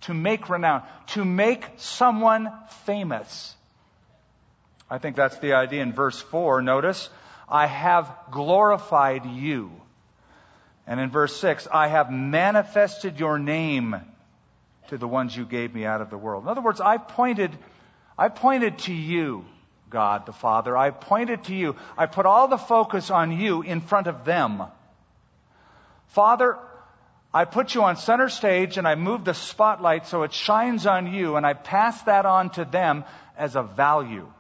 To 0.03 0.15
make 0.15 0.49
renown. 0.49 0.83
To 1.09 1.25
make 1.25 1.67
someone 1.77 2.51
famous. 2.87 3.55
I 4.89 4.99
think 4.99 5.17
that's 5.17 5.39
the 5.39 5.55
idea 5.55 5.83
in 5.83 5.93
verse 5.93 6.21
4. 6.21 6.63
Notice, 6.63 7.11
I 7.49 7.67
have 7.67 8.11
glorified 8.31 9.27
you. 9.27 9.73
And 10.87 11.01
in 11.01 11.11
verse 11.11 11.37
6, 11.37 11.67
I 11.73 11.89
have 11.89 12.11
manifested 12.11 13.19
your 13.19 13.39
name 13.39 13.97
to 14.89 14.99
the 14.99 15.09
ones 15.09 15.37
you 15.37 15.45
gave 15.45 15.75
me 15.75 15.85
out 15.85 16.01
of 16.01 16.11
the 16.11 16.19
world. 16.19 16.45
In 16.45 16.49
other 16.49 16.61
words, 16.61 16.81
I 16.81 16.99
pointed, 16.99 17.51
I 18.17 18.29
pointed 18.29 18.79
to 18.81 18.93
you, 18.93 19.45
God 19.91 20.27
the 20.27 20.33
Father. 20.33 20.77
I 20.77 20.91
pointed 20.91 21.45
to 21.45 21.55
you. 21.55 21.77
I 21.97 22.07
put 22.07 22.27
all 22.27 22.47
the 22.49 22.59
focus 22.59 23.11
on 23.11 23.33
you 23.33 23.63
in 23.63 23.81
front 23.81 24.07
of 24.07 24.25
them. 24.25 24.63
Father, 26.09 26.59
I 27.35 27.47
put 27.47 27.75
you 27.75 27.83
on 27.85 27.97
center 27.97 28.29
stage 28.29 28.77
and 28.77 28.87
I 28.87 28.95
move 28.95 29.25
the 29.25 29.35
spotlight 29.35 30.07
so 30.07 30.23
it 30.23 30.33
shines 30.33 30.87
on 30.87 31.13
you 31.13 31.37
and 31.37 31.47
I 31.47 31.55
pass 31.55 32.03
that 32.03 32.27
on 32.27 32.51
to 32.51 32.65
them 32.65 33.05
as 33.37 33.57
a 33.57 33.63
value. 33.63 34.31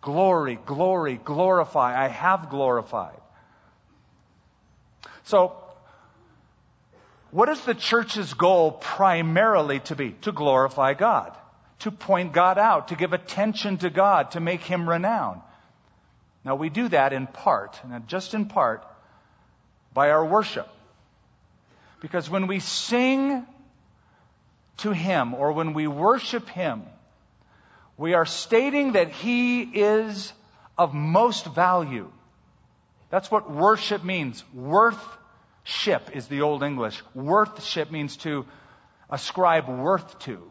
Glory, 0.00 0.58
glory, 0.64 1.20
glorify. 1.22 2.04
I 2.04 2.08
have 2.08 2.50
glorified. 2.50 3.20
So, 5.24 5.56
what 7.30 7.48
is 7.48 7.60
the 7.64 7.74
church's 7.74 8.32
goal 8.32 8.72
primarily 8.72 9.80
to 9.80 9.96
be? 9.96 10.12
To 10.22 10.32
glorify 10.32 10.94
God, 10.94 11.36
to 11.80 11.90
point 11.90 12.32
God 12.32 12.58
out, 12.58 12.88
to 12.88 12.96
give 12.96 13.12
attention 13.12 13.78
to 13.78 13.90
God, 13.90 14.30
to 14.30 14.40
make 14.40 14.62
Him 14.62 14.88
renowned. 14.88 15.42
Now, 16.44 16.54
we 16.54 16.70
do 16.70 16.88
that 16.88 17.12
in 17.12 17.26
part, 17.26 17.78
and 17.84 18.08
just 18.08 18.32
in 18.32 18.46
part, 18.46 18.86
by 19.92 20.10
our 20.10 20.24
worship. 20.24 20.68
Because 22.00 22.30
when 22.30 22.46
we 22.46 22.60
sing 22.60 23.46
to 24.78 24.92
Him 24.92 25.34
or 25.34 25.52
when 25.52 25.74
we 25.74 25.86
worship 25.86 26.48
Him, 26.48 26.82
we 27.96 28.14
are 28.14 28.26
stating 28.26 28.92
that 28.92 29.10
He 29.10 29.62
is 29.62 30.32
of 30.76 30.94
most 30.94 31.46
value. 31.46 32.10
That's 33.10 33.30
what 33.30 33.50
worship 33.50 34.04
means. 34.04 34.44
Worthship 34.54 36.14
is 36.14 36.28
the 36.28 36.42
Old 36.42 36.62
English. 36.62 37.02
Worthship 37.14 37.90
means 37.90 38.16
to 38.18 38.46
ascribe 39.10 39.68
worth 39.68 40.18
to. 40.20 40.50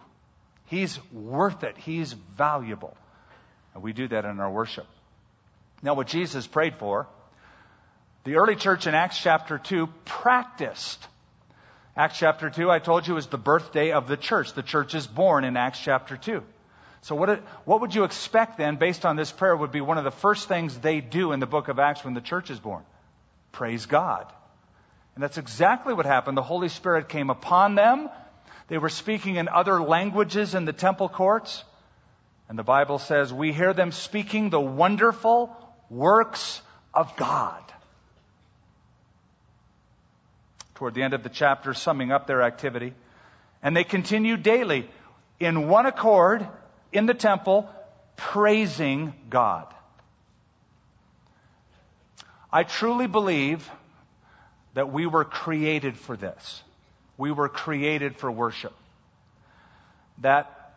He's 0.66 1.00
worth 1.14 1.64
it. 1.64 1.78
He's 1.78 2.12
valuable. 2.14 2.98
And 3.74 3.84
we 3.84 3.94
do 3.94 4.08
that 4.10 4.26
in 4.26 4.40
our 4.40 4.52
worship. 4.52 4.88
Now, 5.82 5.94
what 5.94 6.08
Jesus 6.08 6.48
prayed 6.48 6.76
for, 6.76 7.08
the 8.28 8.36
early 8.36 8.58
church 8.58 8.88
in 8.88 8.94
Acts 8.94 9.18
chapter 9.18 9.58
2 9.58 9.88
practiced. 10.04 11.08
Acts 11.96 12.20
chapter 12.20 12.50
2, 12.50 12.70
I 12.70 12.80
told 12.80 13.08
you, 13.08 13.16
is 13.16 13.28
the 13.28 13.38
birthday 13.38 13.94
of 13.94 14.10
the 14.10 14.18
church. 14.18 14.52
The 14.52 14.64
church 14.64 14.96
is 14.96 15.08
born 15.08 15.46
in 15.46 15.56
Acts 15.56 15.80
chapter 15.80 16.18
2. 16.18 16.44
So 17.04 17.16
what, 17.16 17.30
it, 17.30 17.44
what 17.64 17.80
would 17.80 17.96
you 17.96 18.04
expect 18.04 18.58
then, 18.58 18.76
based 18.76 19.06
on 19.06 19.16
this 19.16 19.32
prayer, 19.32 19.56
would 19.56 19.72
be 19.72 19.80
one 19.80 19.98
of 19.98 20.04
the 20.04 20.12
first 20.12 20.50
things 20.50 20.78
they 20.78 21.00
do 21.00 21.32
in 21.32 21.40
the 21.40 21.46
book 21.46 21.70
of 21.70 21.80
Acts 21.80 22.04
when 22.04 22.16
the 22.16 22.22
church 22.22 22.50
is 22.50 22.60
born? 22.60 22.84
Praise 23.54 23.86
God. 23.86 24.26
And 25.16 25.24
that's 25.24 25.38
exactly 25.38 25.94
what 25.94 26.06
happened. 26.06 26.36
The 26.36 26.44
Holy 26.44 26.68
Spirit 26.68 27.08
came 27.08 27.30
upon 27.30 27.76
them. 27.76 28.10
They 28.68 28.78
were 28.78 28.90
speaking 28.90 29.38
in 29.38 29.48
other 29.48 29.82
languages 29.82 30.54
in 30.54 30.66
the 30.66 30.74
temple 30.74 31.08
courts. 31.08 31.64
And 32.50 32.60
the 32.60 32.64
Bible 32.64 33.00
says, 33.00 33.34
we 33.34 33.54
hear 33.54 33.72
them 33.72 33.94
speaking 33.94 34.50
the 34.50 34.60
wonderful 34.60 35.56
works 35.90 36.62
of 36.94 37.16
God. 37.16 37.64
Toward 40.78 40.94
the 40.94 41.02
end 41.02 41.16
of 41.16 41.24
the 41.24 41.30
chapter, 41.30 41.74
summing 41.74 42.12
up 42.12 42.28
their 42.28 42.44
activity. 42.44 42.94
And 43.64 43.76
they 43.76 43.84
continued 43.84 44.44
daily 44.44 44.88
in 45.40 45.68
one 45.68 45.88
accord 45.88 46.48
in 46.92 47.08
the 47.08 47.16
temple 47.16 47.68
praising 48.16 49.16
God. 49.28 49.74
I 52.54 52.62
truly 52.62 53.08
believe 53.08 53.68
that 54.76 54.94
we 54.94 55.08
were 55.08 55.26
created 55.26 55.98
for 55.98 56.16
this. 56.16 56.62
We 57.18 57.32
were 57.32 57.50
created 57.50 58.16
for 58.18 58.32
worship. 58.32 58.74
That 60.20 60.76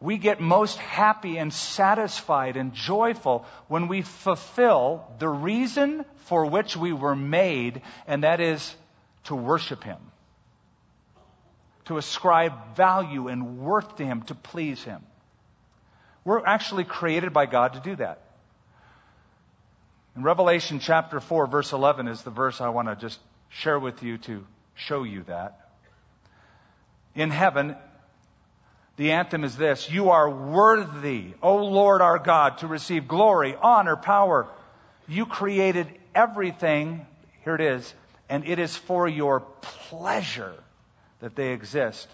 we 0.00 0.18
get 0.18 0.42
most 0.42 0.76
happy 0.76 1.38
and 1.38 1.50
satisfied 1.50 2.58
and 2.58 2.74
joyful 2.74 3.46
when 3.68 3.88
we 3.88 4.02
fulfill 4.02 5.10
the 5.18 5.30
reason 5.30 6.04
for 6.26 6.44
which 6.44 6.76
we 6.76 6.92
were 6.92 7.16
made, 7.16 7.80
and 8.06 8.22
that 8.22 8.42
is 8.42 8.76
to 9.24 9.34
worship 9.34 9.84
Him. 9.84 9.98
To 11.86 11.98
ascribe 11.98 12.76
value 12.76 13.28
and 13.28 13.58
worth 13.58 13.96
to 13.96 14.04
Him, 14.04 14.22
to 14.22 14.34
please 14.34 14.82
Him. 14.82 15.02
We're 16.24 16.44
actually 16.44 16.84
created 16.84 17.32
by 17.32 17.46
God 17.46 17.74
to 17.74 17.80
do 17.80 17.96
that. 17.96 18.22
In 20.16 20.22
Revelation 20.22 20.80
chapter 20.80 21.20
4, 21.20 21.46
verse 21.46 21.72
11 21.72 22.08
is 22.08 22.22
the 22.22 22.30
verse 22.30 22.60
I 22.60 22.68
want 22.68 22.88
to 22.88 22.96
just 22.96 23.18
share 23.48 23.78
with 23.78 24.02
you 24.02 24.18
to 24.18 24.44
show 24.74 25.02
you 25.02 25.22
that. 25.24 25.70
In 27.14 27.30
heaven, 27.30 27.76
the 28.96 29.12
anthem 29.12 29.44
is 29.44 29.56
this 29.56 29.90
You 29.90 30.10
are 30.10 30.28
worthy, 30.28 31.32
O 31.42 31.56
Lord 31.64 32.02
our 32.02 32.18
God, 32.18 32.58
to 32.58 32.66
receive 32.66 33.08
glory, 33.08 33.56
honor, 33.60 33.96
power. 33.96 34.48
You 35.08 35.26
created 35.26 35.88
everything, 36.14 37.06
here 37.44 37.54
it 37.54 37.60
is, 37.60 37.94
and 38.30 38.46
it 38.46 38.60
is 38.60 38.74
for 38.74 39.08
your 39.08 39.40
pleasure 39.40 40.54
that 41.18 41.34
they 41.34 41.52
exist 41.52 42.08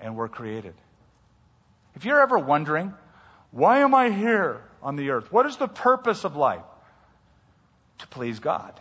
and 0.00 0.16
were 0.16 0.28
created. 0.28 0.74
If 1.94 2.04
you're 2.04 2.20
ever 2.20 2.38
wondering, 2.38 2.92
why 3.52 3.78
am 3.78 3.94
I 3.94 4.10
here 4.10 4.60
on 4.82 4.96
the 4.96 5.10
earth? 5.10 5.32
What 5.32 5.46
is 5.46 5.56
the 5.56 5.68
purpose 5.68 6.24
of 6.24 6.36
life? 6.36 6.64
To 7.98 8.06
please 8.08 8.40
God. 8.40 8.78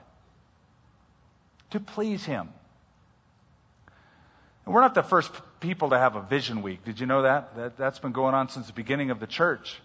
To 1.72 1.80
please 1.80 2.26
Him. 2.26 2.50
And 4.66 4.74
we're 4.74 4.82
not 4.82 4.96
the 4.96 5.04
first 5.04 5.32
people 5.60 5.92
to 5.92 5.98
have 5.98 6.16
a 6.16 6.22
vision 6.22 6.64
week. 6.64 6.84
Did 6.84 7.00
you 7.00 7.06
know 7.06 7.22
that? 7.22 7.56
that 7.56 7.78
that's 7.78 8.00
been 8.00 8.12
going 8.12 8.34
on 8.34 8.50
since 8.50 8.68
the 8.68 8.74
beginning 8.74 9.12
of 9.12 9.20
the 9.20 9.28
church. 9.28 9.80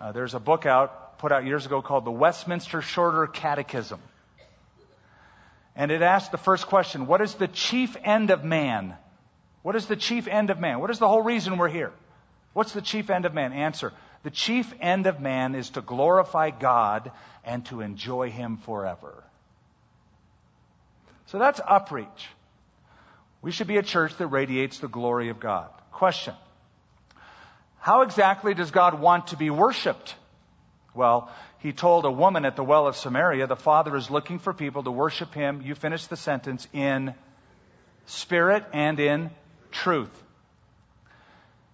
Uh, 0.00 0.12
there's 0.12 0.34
a 0.34 0.40
book 0.40 0.66
out, 0.66 1.18
put 1.18 1.30
out 1.30 1.44
years 1.44 1.64
ago 1.64 1.80
called 1.80 2.04
The 2.04 2.10
Westminster 2.10 2.82
Shorter 2.82 3.26
Catechism. 3.28 4.00
And 5.78 5.92
it 5.92 6.02
asked 6.02 6.32
the 6.32 6.38
first 6.38 6.66
question 6.66 7.06
What 7.06 7.22
is 7.22 7.34
the 7.34 7.48
chief 7.48 7.96
end 8.02 8.30
of 8.30 8.44
man? 8.44 8.94
What 9.62 9.76
is 9.76 9.86
the 9.86 9.96
chief 9.96 10.26
end 10.26 10.50
of 10.50 10.58
man? 10.58 10.80
What 10.80 10.90
is 10.90 10.98
the 10.98 11.08
whole 11.08 11.22
reason 11.22 11.56
we're 11.56 11.68
here? 11.68 11.92
What's 12.52 12.72
the 12.72 12.82
chief 12.82 13.08
end 13.10 13.24
of 13.24 13.32
man? 13.32 13.52
Answer 13.52 13.92
The 14.24 14.30
chief 14.30 14.74
end 14.80 15.06
of 15.06 15.20
man 15.20 15.54
is 15.54 15.70
to 15.70 15.80
glorify 15.80 16.50
God 16.50 17.12
and 17.44 17.64
to 17.66 17.80
enjoy 17.80 18.30
Him 18.30 18.56
forever. 18.56 19.22
So 21.26 21.38
that's 21.38 21.60
upreach. 21.60 22.26
We 23.40 23.52
should 23.52 23.68
be 23.68 23.76
a 23.76 23.82
church 23.82 24.16
that 24.16 24.26
radiates 24.26 24.80
the 24.80 24.88
glory 24.88 25.28
of 25.28 25.38
God. 25.38 25.68
Question 25.92 26.34
How 27.78 28.02
exactly 28.02 28.52
does 28.52 28.72
God 28.72 28.98
want 28.98 29.28
to 29.28 29.36
be 29.36 29.48
worshiped? 29.48 30.16
Well, 30.92 31.30
he 31.58 31.72
told 31.72 32.04
a 32.04 32.10
woman 32.10 32.44
at 32.44 32.56
the 32.56 32.64
well 32.64 32.86
of 32.86 32.96
Samaria, 32.96 33.46
the 33.46 33.56
Father 33.56 33.96
is 33.96 34.10
looking 34.10 34.38
for 34.38 34.52
people 34.52 34.84
to 34.84 34.90
worship 34.90 35.34
him. 35.34 35.62
You 35.62 35.74
finish 35.74 36.06
the 36.06 36.16
sentence 36.16 36.68
in 36.72 37.14
spirit 38.06 38.64
and 38.72 39.00
in 39.00 39.30
truth. 39.72 40.10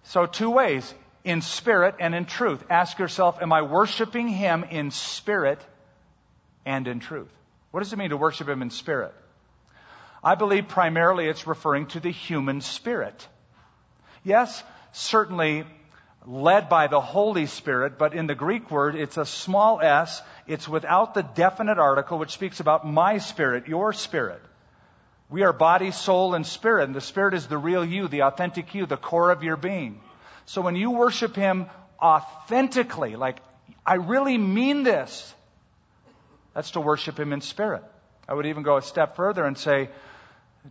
So, 0.03 0.25
two 0.25 0.49
ways 0.49 0.93
in 1.23 1.41
spirit 1.41 1.95
and 1.99 2.15
in 2.15 2.25
truth. 2.25 2.63
Ask 2.69 2.99
yourself, 2.99 3.41
am 3.41 3.51
I 3.51 3.63
worshiping 3.63 4.27
him 4.27 4.63
in 4.63 4.91
spirit 4.91 5.59
and 6.65 6.87
in 6.87 6.99
truth? 6.99 7.31
What 7.71 7.81
does 7.81 7.91
it 7.93 7.97
mean 7.97 8.11
to 8.11 8.17
worship 8.17 8.47
him 8.47 8.61
in 8.61 8.69
spirit? 8.69 9.13
I 10.23 10.35
believe 10.35 10.67
primarily 10.67 11.27
it's 11.27 11.45
referring 11.45 11.87
to 11.87 11.99
the 11.99 12.11
human 12.11 12.61
spirit. 12.61 13.27
Yes, 14.23 14.63
certainly 14.91 15.65
led 16.25 16.69
by 16.69 16.87
the 16.87 17.01
Holy 17.01 17.45
Spirit, 17.45 17.97
but 17.97 18.13
in 18.13 18.27
the 18.27 18.35
Greek 18.35 18.71
word, 18.71 18.95
it's 18.95 19.17
a 19.17 19.25
small 19.25 19.79
s. 19.81 20.21
It's 20.47 20.67
without 20.67 21.13
the 21.13 21.21
definite 21.21 21.77
article, 21.77 22.17
which 22.17 22.31
speaks 22.31 22.59
about 22.59 22.87
my 22.87 23.19
spirit, 23.19 23.67
your 23.67 23.93
spirit. 23.93 24.41
We 25.29 25.43
are 25.43 25.53
body, 25.53 25.91
soul, 25.91 26.33
and 26.33 26.45
spirit, 26.45 26.83
and 26.85 26.95
the 26.95 27.01
spirit 27.01 27.33
is 27.33 27.47
the 27.47 27.57
real 27.57 27.83
you, 27.83 28.07
the 28.07 28.23
authentic 28.23 28.73
you, 28.75 28.85
the 28.85 28.97
core 28.97 29.31
of 29.31 29.43
your 29.43 29.57
being. 29.57 30.01
So 30.45 30.61
when 30.61 30.75
you 30.75 30.91
worship 30.91 31.35
Him 31.35 31.67
authentically, 32.01 33.15
like, 33.15 33.37
I 33.85 33.95
really 33.95 34.37
mean 34.37 34.83
this, 34.83 35.33
that's 36.53 36.71
to 36.71 36.81
worship 36.81 37.19
Him 37.19 37.33
in 37.33 37.41
spirit. 37.41 37.83
I 38.27 38.33
would 38.33 38.45
even 38.45 38.63
go 38.63 38.77
a 38.77 38.81
step 38.81 39.15
further 39.15 39.45
and 39.45 39.57
say, 39.57 39.89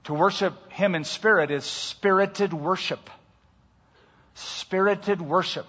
to 0.04 0.14
worship 0.14 0.72
Him 0.72 0.94
in 0.94 1.04
spirit 1.04 1.50
is 1.50 1.64
spirited 1.64 2.52
worship. 2.52 3.10
Spirited 4.34 5.20
worship. 5.20 5.66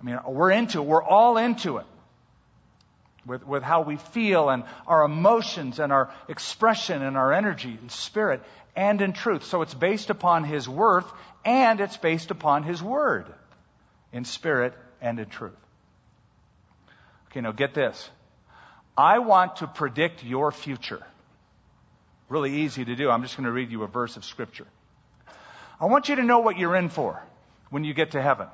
I 0.00 0.04
mean, 0.04 0.18
we're 0.26 0.50
into 0.50 0.80
it. 0.80 0.86
We're 0.86 1.02
all 1.02 1.36
into 1.36 1.78
it. 1.78 1.86
With, 3.26 3.46
with 3.46 3.62
how 3.62 3.82
we 3.82 3.96
feel 3.96 4.48
and 4.48 4.64
our 4.86 5.04
emotions 5.04 5.78
and 5.78 5.92
our 5.92 6.10
expression 6.26 7.02
and 7.02 7.18
our 7.18 7.32
energy 7.32 7.76
and 7.80 7.92
spirit 7.92 8.42
and 8.74 9.00
in 9.02 9.12
truth. 9.12 9.44
So 9.44 9.60
it's 9.62 9.74
based 9.74 10.08
upon 10.08 10.44
His 10.44 10.68
worth 10.68 11.10
and 11.44 11.80
it's 11.80 11.98
based 11.98 12.30
upon 12.30 12.62
His 12.62 12.82
word 12.82 13.26
in 14.12 14.24
spirit 14.24 14.72
and 15.02 15.20
in 15.20 15.28
truth. 15.28 15.52
Okay, 17.30 17.42
now 17.42 17.52
get 17.52 17.74
this. 17.74 18.10
I 18.96 19.18
want 19.18 19.56
to 19.56 19.66
predict 19.66 20.24
your 20.24 20.50
future. 20.50 21.04
Really 22.28 22.62
easy 22.62 22.84
to 22.84 22.96
do. 22.96 23.10
I'm 23.10 23.22
just 23.22 23.36
going 23.36 23.46
to 23.46 23.52
read 23.52 23.70
you 23.70 23.82
a 23.82 23.86
verse 23.86 24.16
of 24.16 24.24
Scripture. 24.24 24.66
I 25.80 25.86
want 25.86 26.08
you 26.08 26.16
to 26.16 26.22
know 26.22 26.40
what 26.40 26.58
you're 26.58 26.76
in 26.76 26.90
for 26.90 27.22
when 27.70 27.84
you 27.84 27.94
get 27.94 28.10
to 28.12 28.22
heaven. 28.22 28.48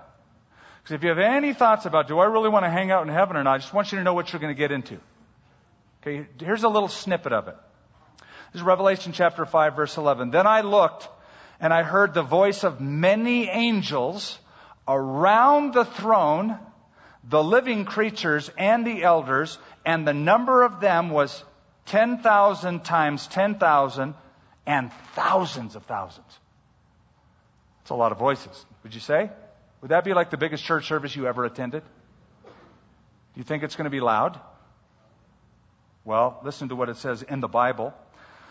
Because 0.83 0.95
if 0.95 1.02
you 1.02 1.09
have 1.09 1.18
any 1.18 1.52
thoughts 1.52 1.85
about, 1.85 2.06
do 2.06 2.18
I 2.21 2.26
really 2.26 2.49
want 2.49 2.64
to 2.64 2.71
hang 2.71 2.92
out 2.92 3.06
in 3.06 3.12
heaven 3.12 3.37
or 3.37 3.42
not, 3.42 3.54
I 3.54 3.59
just 3.59 3.75
want 3.75 3.90
you 3.90 3.99
to 3.99 4.04
know 4.04 4.14
what 4.14 4.33
you're 4.33 4.40
going 4.40 4.54
to 4.54 4.59
get 4.59 4.71
into. 4.71 4.99
Okay, 6.00 6.28
here's 6.38 6.62
a 6.62 6.68
little 6.68 6.88
snippet 6.88 7.33
of 7.33 7.49
it. 7.49 7.56
This 8.52 8.61
is 8.61 8.62
Revelation 8.62 9.12
chapter 9.12 9.45
5, 9.45 9.75
verse 9.75 9.97
11. 9.97 10.30
Then 10.30 10.47
I 10.47 10.61
looked 10.61 11.09
and 11.59 11.75
I 11.75 11.83
heard 11.83 12.14
the 12.14 12.23
voice 12.23 12.62
of 12.62 12.80
many 12.80 13.49
angels 13.49 14.39
around 14.86 15.75
the 15.75 15.84
throne, 15.84 16.56
the 17.25 17.43
living 17.43 17.84
creatures 17.84 18.49
and 18.56 18.86
the 18.86 19.02
elders, 19.02 19.58
and 19.84 20.06
the 20.06 20.15
number 20.15 20.62
of 20.62 20.80
them 20.80 21.10
was 21.10 21.43
10,000 21.86 22.84
times 22.84 23.26
10,000 23.26 24.15
and 24.67 24.93
thousands 25.15 25.75
of 25.75 25.84
thousands. 25.86 26.39
That's 27.86 27.92
a 27.92 27.94
lot 27.94 28.10
of 28.10 28.18
voices, 28.18 28.66
would 28.82 28.92
you 28.92 29.00
say? 29.00 29.30
Would 29.80 29.92
that 29.92 30.02
be 30.02 30.12
like 30.12 30.30
the 30.30 30.36
biggest 30.36 30.64
church 30.64 30.88
service 30.88 31.14
you 31.14 31.28
ever 31.28 31.44
attended? 31.44 31.84
Do 32.42 32.50
you 33.36 33.44
think 33.44 33.62
it's 33.62 33.76
going 33.76 33.84
to 33.84 33.90
be 33.90 34.00
loud? 34.00 34.40
Well, 36.04 36.40
listen 36.42 36.70
to 36.70 36.75
what 36.75 36.88
it 36.88 36.96
says 36.96 37.22
in 37.22 37.38
the 37.38 37.46
Bible. 37.46 37.94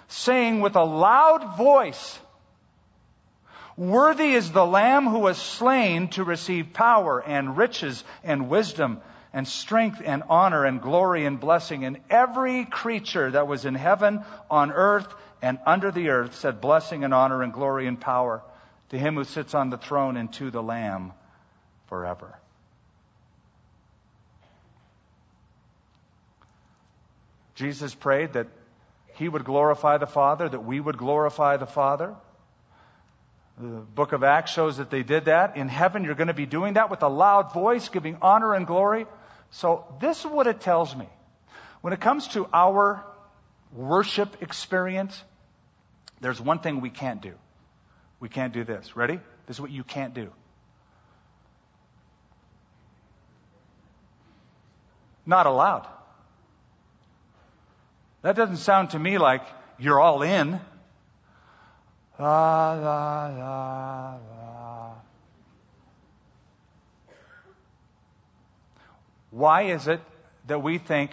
Saying 0.08 0.62
with 0.62 0.78
a 0.78 0.86
loud 0.86 1.58
voice, 1.58 2.18
Worthy 3.76 4.32
is 4.32 4.54
the 4.54 4.66
Lamb 4.66 5.06
who 5.06 5.20
was 5.20 5.38
slain 5.38 6.08
to 6.12 6.24
receive 6.24 6.72
power 6.72 7.22
and 7.22 7.58
riches 7.58 8.06
and 8.24 8.48
wisdom 8.48 9.02
and 9.34 9.46
strength 9.46 10.02
and 10.02 10.24
honor 10.30 10.64
and 10.64 10.82
glory 10.82 11.26
and 11.26 11.42
blessing. 11.42 11.84
And 11.84 12.00
every 12.10 12.64
creature 12.64 13.32
that 13.32 13.48
was 13.48 13.66
in 13.66 13.76
heaven, 13.76 14.24
on 14.50 14.72
earth, 14.72 15.14
and 15.42 15.60
under 15.66 15.92
the 15.92 16.08
earth 16.08 16.36
said 16.36 16.62
blessing 16.62 17.04
and 17.04 17.14
honor 17.14 17.44
and 17.44 17.52
glory 17.52 17.86
and 17.86 18.00
power 18.00 18.42
to 18.90 18.98
him 18.98 19.16
who 19.16 19.24
sits 19.24 19.54
on 19.54 19.70
the 19.70 19.78
throne 19.78 20.18
and 20.18 20.32
to 20.34 20.52
the 20.52 20.62
Lamb 20.62 21.14
forever. 21.88 22.38
Jesus 27.56 27.96
prayed 27.96 28.34
that 28.34 28.48
he 29.14 29.30
would 29.30 29.46
glorify 29.46 29.98
the 29.98 30.08
Father, 30.08 30.50
that 30.50 30.66
we 30.66 30.80
would 30.80 30.98
glorify 30.98 31.58
the 31.58 31.66
Father. 31.66 32.14
The 33.58 33.68
book 33.68 34.12
of 34.12 34.24
Acts 34.24 34.52
shows 34.52 34.78
that 34.78 34.90
they 34.90 35.04
did 35.04 35.26
that. 35.26 35.56
In 35.56 35.70
heaven, 35.70 36.04
you're 36.04 36.16
going 36.16 36.28
to 36.28 36.34
be 36.34 36.46
doing 36.46 36.74
that 36.74 36.90
with 36.92 37.02
a 37.02 37.08
loud 37.08 37.54
voice, 37.54 37.88
giving 37.88 38.18
honor 38.22 38.54
and 38.54 38.68
glory 38.68 39.06
so 39.56 39.86
this 40.02 40.20
is 40.20 40.26
what 40.26 40.48
it 40.48 40.60
tells 40.60 40.94
me. 40.94 41.08
When 41.80 41.94
it 41.94 42.02
comes 42.02 42.28
to 42.30 42.48
our 42.54 43.06
worship 43.72 44.42
experience, 44.42 45.24
there's 46.20 46.42
one 46.42 46.60
thing 46.60 46.82
we 46.82 46.90
can't 46.90 47.22
do. 47.22 47.34
We 48.20 48.30
can't 48.30 48.54
do 48.54 48.64
this. 48.64 48.96
Ready? 48.96 49.20
This 49.48 49.58
is 49.58 49.62
what 49.62 49.72
you 49.72 49.84
can't 49.84 50.14
do. 50.14 50.32
Not 55.26 55.46
allowed. 55.46 55.88
That 58.22 58.36
doesn't 58.36 58.58
sound 58.58 58.92
to 58.92 59.00
me 59.00 59.18
like 59.18 59.42
you're 59.78 60.00
all 60.00 60.22
in. 60.22 60.60
La, 62.18 62.74
la, 62.74 63.28
la, 63.28 64.18
Why 69.36 69.64
is 69.64 69.90
it 69.90 70.00
that 70.48 70.64
we 70.64 70.78
think 70.78 71.12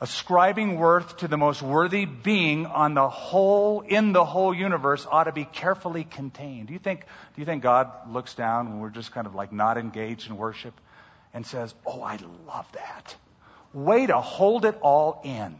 ascribing 0.00 0.76
worth 0.78 1.18
to 1.18 1.28
the 1.28 1.36
most 1.36 1.62
worthy 1.62 2.04
being 2.04 2.66
on 2.66 2.94
the 2.94 3.08
whole, 3.08 3.80
in 3.80 4.12
the 4.12 4.24
whole 4.24 4.52
universe 4.52 5.06
ought 5.10 5.24
to 5.24 5.32
be 5.32 5.44
carefully 5.44 6.04
contained? 6.04 6.66
Do 6.66 6.72
you 6.72 6.78
think, 6.78 7.00
do 7.00 7.40
you 7.40 7.44
think 7.44 7.62
God 7.62 7.90
looks 8.10 8.34
down 8.34 8.70
when 8.70 8.80
we're 8.80 8.90
just 8.90 9.12
kind 9.12 9.26
of 9.26 9.34
like 9.34 9.52
not 9.52 9.78
engaged 9.78 10.28
in 10.28 10.36
worship 10.36 10.74
and 11.32 11.46
says, 11.46 11.74
Oh, 11.86 12.02
I 12.02 12.18
love 12.46 12.66
that. 12.72 13.16
Way 13.72 14.06
to 14.06 14.20
hold 14.20 14.64
it 14.64 14.78
all 14.82 15.20
in. 15.24 15.56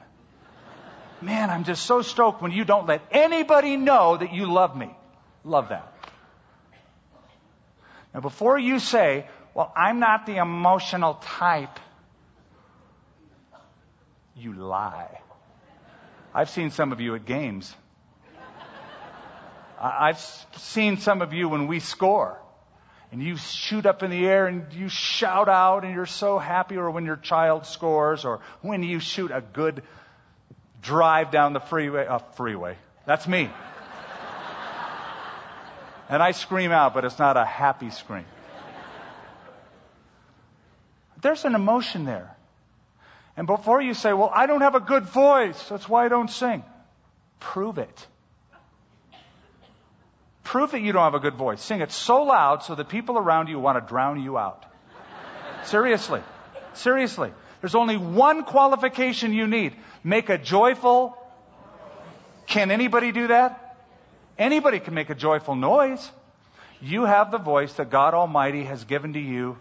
Man, 1.21 1.51
I'm 1.51 1.65
just 1.65 1.85
so 1.87 2.03
stoked 2.03 2.43
when 2.43 2.53
you 2.53 2.65
don't 2.65 2.87
let 2.87 3.03
anybody 3.11 3.77
know 3.77 4.17
that 4.17 4.33
you 4.33 4.47
love 4.53 4.77
me. 4.77 4.91
Love 5.45 5.71
that. 5.71 5.91
Now, 8.13 8.21
before 8.21 8.59
you 8.59 8.79
say, 8.79 9.27
well, 9.55 9.73
I'm 9.77 10.01
not 10.01 10.27
the 10.27 10.37
emotional 10.37 11.15
type, 11.15 11.81
you 14.37 14.53
lie. 14.53 15.21
I've 16.35 16.51
seen 16.51 16.71
some 16.71 16.93
of 16.93 17.01
you 17.01 17.15
at 17.15 17.25
games. 17.25 17.75
I've 19.81 20.19
seen 20.57 20.99
some 20.99 21.21
of 21.21 21.33
you 21.33 21.49
when 21.49 21.67
we 21.67 21.81
score 21.81 22.41
and 23.15 23.23
you 23.23 23.37
shoot 23.37 23.87
up 23.87 24.03
in 24.03 24.11
the 24.11 24.27
air 24.27 24.47
and 24.47 24.73
you 24.73 24.89
shout 24.89 25.49
out 25.49 25.85
and 25.85 25.95
you're 25.95 26.05
so 26.05 26.39
happy, 26.39 26.77
or 26.77 26.91
when 26.91 27.05
your 27.05 27.17
child 27.17 27.65
scores, 27.65 28.25
or 28.25 28.41
when 28.61 28.83
you 28.83 28.99
shoot 28.99 29.31
a 29.31 29.41
good 29.41 29.85
drive 30.83 31.31
down 31.31 31.53
the 31.53 31.61
freeway. 31.61 32.07
Uh, 32.07 32.19
freeway. 32.19 32.77
That's 33.07 33.29
me. 33.29 33.51
And 36.09 36.23
I 36.23 36.33
scream 36.33 36.73
out, 36.73 36.93
but 36.93 37.05
it's 37.05 37.19
not 37.19 37.37
a 37.37 37.45
happy 37.45 37.91
scream. 37.91 38.27
There's 41.23 41.45
an 41.45 41.55
emotion 41.55 42.05
there. 42.05 42.37
And 43.37 43.47
before 43.47 43.83
you 43.83 43.95
say, 43.95 44.13
well, 44.13 44.31
I 44.33 44.47
don't 44.47 44.61
have 44.61 44.75
a 44.75 44.81
good 44.81 45.05
voice, 45.05 45.69
that's 45.69 45.89
why 45.89 46.05
I 46.05 46.09
don't 46.09 46.31
sing, 46.31 46.63
prove 47.41 47.79
it. 47.79 48.07
Prove 50.45 50.71
that 50.73 50.83
you 50.83 50.93
don't 50.93 51.03
have 51.03 51.15
a 51.15 51.21
good 51.21 51.35
voice. 51.35 51.61
Sing 51.61 51.81
it 51.81 51.91
so 51.91 52.23
loud 52.23 52.63
so 52.63 52.75
the 52.75 52.85
people 52.85 53.19
around 53.19 53.49
you 53.49 53.59
want 53.59 53.83
to 53.83 53.89
drown 53.89 54.23
you 54.23 54.39
out. 54.39 54.65
Seriously. 55.65 56.21
Seriously. 56.75 57.33
There's 57.61 57.75
only 57.75 57.97
one 57.97 58.45
qualification 58.45 59.33
you 59.33 59.47
need. 59.47 59.75
Make 60.05 60.29
a 60.29 60.37
joyful. 60.37 61.17
Can 62.47 62.71
anybody 62.71 63.11
do 63.11 63.29
that? 63.29 63.77
Anybody 64.39 64.81
can 64.81 64.95
make 64.95 65.09
a 65.09 65.15
joyful 65.15 65.55
noise. 65.55 66.11
You 66.83 67.05
have 67.05 67.31
the 67.31 67.39
voice 67.39 67.73
that 67.75 67.89
God 67.89 68.13
Almighty 68.13 68.65
has 68.65 68.85
given 68.85 69.15
to 69.15 69.21
you. 69.21 69.57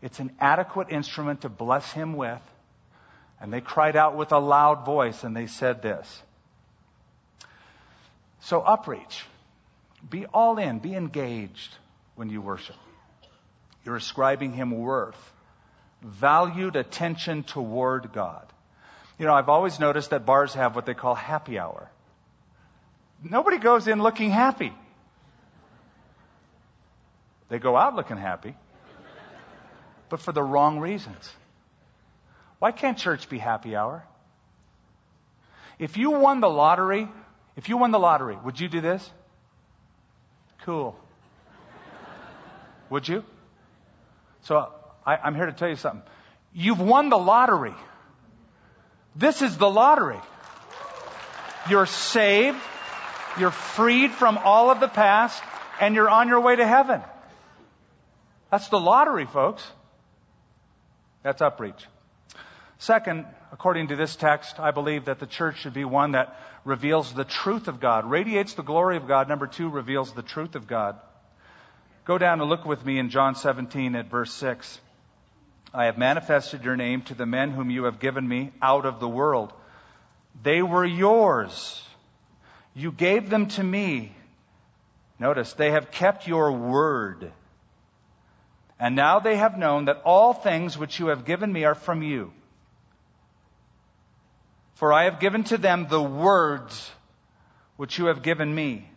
It's 0.00 0.18
an 0.18 0.32
adequate 0.40 0.88
instrument 0.90 1.42
to 1.42 1.50
bless 1.50 1.92
Him 1.92 2.16
with. 2.16 2.40
And 3.40 3.52
they 3.52 3.60
cried 3.60 3.96
out 3.96 4.16
with 4.16 4.32
a 4.32 4.38
loud 4.38 4.84
voice 4.84 5.24
and 5.24 5.36
they 5.36 5.46
said 5.46 5.82
this. 5.82 6.22
So 8.40 8.60
upreach. 8.60 9.22
Be 10.08 10.26
all 10.26 10.58
in. 10.58 10.78
Be 10.78 10.94
engaged 10.94 11.74
when 12.14 12.30
you 12.30 12.40
worship. 12.40 12.76
You're 13.84 13.96
ascribing 13.96 14.52
Him 14.52 14.70
worth 14.70 15.32
valued 16.02 16.76
attention 16.76 17.42
toward 17.42 18.12
God. 18.12 18.44
You 19.18 19.26
know, 19.26 19.34
I've 19.34 19.48
always 19.48 19.80
noticed 19.80 20.10
that 20.10 20.26
bars 20.26 20.54
have 20.54 20.74
what 20.74 20.86
they 20.86 20.94
call 20.94 21.14
happy 21.14 21.58
hour. 21.58 21.90
Nobody 23.22 23.58
goes 23.58 23.88
in 23.88 24.02
looking 24.02 24.30
happy. 24.30 24.72
They 27.48 27.58
go 27.58 27.76
out 27.76 27.94
looking 27.94 28.16
happy, 28.16 28.54
but 30.08 30.20
for 30.20 30.32
the 30.32 30.42
wrong 30.42 30.80
reasons. 30.80 31.30
Why 32.58 32.72
can't 32.72 32.96
church 32.96 33.28
be 33.28 33.38
happy 33.38 33.76
hour? 33.76 34.04
If 35.78 35.96
you 35.96 36.10
won 36.10 36.40
the 36.40 36.48
lottery, 36.48 37.08
if 37.56 37.68
you 37.68 37.76
won 37.76 37.90
the 37.90 37.98
lottery, 37.98 38.36
would 38.44 38.58
you 38.58 38.68
do 38.68 38.80
this? 38.80 39.10
Cool. 40.64 40.96
Would 42.90 43.06
you? 43.08 43.24
So 44.42 44.72
I, 45.04 45.16
I'm 45.16 45.34
here 45.34 45.46
to 45.46 45.52
tell 45.52 45.68
you 45.68 45.76
something. 45.76 46.02
You've 46.52 46.80
won 46.80 47.10
the 47.10 47.18
lottery. 47.18 47.74
This 49.14 49.42
is 49.42 49.56
the 49.58 49.68
lottery. 49.68 50.20
You're 51.68 51.86
saved. 51.86 52.58
You're 53.38 53.50
freed 53.50 54.12
from 54.12 54.38
all 54.38 54.70
of 54.70 54.80
the 54.80 54.88
past 54.88 55.42
and 55.80 55.94
you're 55.94 56.08
on 56.08 56.28
your 56.28 56.40
way 56.40 56.56
to 56.56 56.66
heaven. 56.66 57.02
That's 58.50 58.68
the 58.68 58.80
lottery, 58.80 59.26
folks. 59.26 59.66
That's 61.22 61.42
upreach. 61.42 61.84
Second, 62.78 63.24
according 63.52 63.88
to 63.88 63.96
this 63.96 64.16
text, 64.16 64.60
I 64.60 64.70
believe 64.70 65.06
that 65.06 65.18
the 65.18 65.26
church 65.26 65.60
should 65.60 65.72
be 65.72 65.84
one 65.84 66.12
that 66.12 66.38
reveals 66.64 67.12
the 67.12 67.24
truth 67.24 67.68
of 67.68 67.80
God, 67.80 68.08
radiates 68.10 68.54
the 68.54 68.62
glory 68.62 68.96
of 68.96 69.08
God. 69.08 69.28
Number 69.28 69.46
two, 69.46 69.70
reveals 69.70 70.12
the 70.12 70.22
truth 70.22 70.56
of 70.56 70.66
God. 70.66 70.96
Go 72.04 72.18
down 72.18 72.40
and 72.40 72.50
look 72.50 72.64
with 72.66 72.84
me 72.84 72.98
in 72.98 73.08
John 73.10 73.34
17 73.34 73.96
at 73.96 74.10
verse 74.10 74.32
6. 74.34 74.80
I 75.72 75.86
have 75.86 75.98
manifested 75.98 76.64
your 76.64 76.76
name 76.76 77.02
to 77.02 77.14
the 77.14 77.26
men 77.26 77.50
whom 77.50 77.70
you 77.70 77.84
have 77.84 77.98
given 77.98 78.26
me 78.26 78.52
out 78.62 78.86
of 78.86 79.00
the 79.00 79.08
world. 79.08 79.52
They 80.42 80.62
were 80.62 80.84
yours. 80.84 81.82
You 82.74 82.92
gave 82.92 83.30
them 83.30 83.48
to 83.48 83.62
me. 83.62 84.14
Notice, 85.18 85.54
they 85.54 85.70
have 85.70 85.90
kept 85.90 86.26
your 86.26 86.52
word. 86.52 87.32
And 88.78 88.94
now 88.94 89.18
they 89.18 89.36
have 89.36 89.56
known 89.56 89.86
that 89.86 90.02
all 90.04 90.34
things 90.34 90.76
which 90.76 91.00
you 91.00 91.06
have 91.06 91.24
given 91.24 91.50
me 91.50 91.64
are 91.64 91.74
from 91.74 92.02
you. 92.02 92.32
For 94.76 94.92
I 94.92 95.04
have 95.04 95.20
given 95.20 95.44
to 95.44 95.58
them 95.58 95.86
the 95.88 96.02
words 96.02 96.90
which 97.76 97.98
you 97.98 98.06
have 98.06 98.22
given 98.22 98.54
me. 98.54 98.88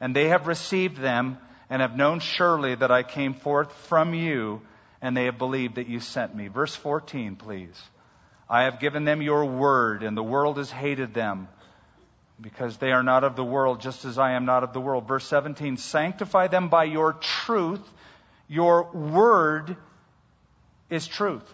And 0.00 0.14
they 0.14 0.28
have 0.28 0.46
received 0.46 0.98
them 0.98 1.38
and 1.70 1.82
have 1.82 1.96
known 1.96 2.20
surely 2.20 2.74
that 2.74 2.90
I 2.90 3.02
came 3.02 3.34
forth 3.34 3.72
from 3.86 4.14
you 4.14 4.60
and 5.00 5.16
they 5.16 5.26
have 5.26 5.38
believed 5.38 5.76
that 5.76 5.88
you 5.88 6.00
sent 6.00 6.34
me. 6.34 6.48
Verse 6.48 6.74
14, 6.74 7.36
please. 7.36 7.80
I 8.50 8.62
have 8.62 8.80
given 8.80 9.04
them 9.04 9.20
your 9.22 9.44
word, 9.44 10.02
and 10.02 10.16
the 10.16 10.22
world 10.22 10.56
has 10.56 10.70
hated 10.70 11.12
them 11.14 11.48
because 12.40 12.78
they 12.78 12.92
are 12.92 13.02
not 13.02 13.22
of 13.22 13.36
the 13.36 13.44
world, 13.44 13.80
just 13.80 14.04
as 14.04 14.18
I 14.18 14.32
am 14.32 14.46
not 14.46 14.64
of 14.64 14.72
the 14.72 14.80
world. 14.80 15.06
Verse 15.06 15.26
17, 15.26 15.76
sanctify 15.76 16.46
them 16.46 16.68
by 16.68 16.84
your 16.84 17.12
truth. 17.12 17.86
Your 18.48 18.90
word 18.90 19.76
is 20.88 21.06
truth. 21.06 21.44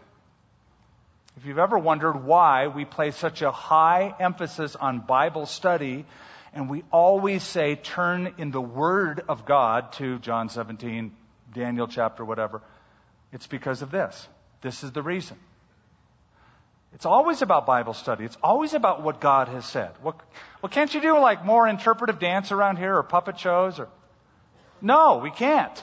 If 1.37 1.47
you've 1.47 1.59
ever 1.59 1.79
wondered 1.79 2.25
why 2.25 2.69
we 2.69 2.85
place 2.85 3.17
such 3.17 3.43
a 3.43 3.51
high 3.51 4.15
emphasis 4.21 4.77
on 4.77 5.01
Bible 5.01 5.47
study, 5.47 6.07
and 6.53 6.71
we 6.71 6.85
always 6.93 7.43
say, 7.43 7.75
turn 7.75 8.35
in 8.39 8.53
the 8.53 8.61
Word 8.61 9.25
of 9.29 9.45
God 9.45 9.93
to 9.95 10.21
John 10.21 10.49
17, 10.49 11.13
Daniel 11.53 11.89
chapter, 11.89 12.25
whatever. 12.25 12.63
It's 13.33 13.49
because 13.49 13.83
of 13.83 13.91
this. 13.91 14.29
This 14.61 14.85
is 14.85 14.93
the 14.93 15.03
reason. 15.03 15.37
It's 16.95 17.07
always 17.07 17.43
about 17.43 17.67
Bible 17.67 17.95
study. 17.95 18.25
It's 18.25 18.39
always 18.41 18.73
about 18.73 19.03
what 19.03 19.21
God 19.21 19.49
has 19.49 19.67
said. 19.67 19.91
What, 20.01 20.15
well, 20.63 20.71
can't 20.71 20.95
you 20.95 21.01
do 21.01 21.19
like 21.19 21.45
more 21.45 21.67
interpretive 21.67 22.21
dance 22.21 22.53
around 22.53 22.77
here 22.77 22.97
or 22.97 23.03
puppet 23.03 23.41
shows 23.41 23.81
or? 23.81 23.89
No, 24.81 25.19
we 25.19 25.33
can't. 25.33 25.83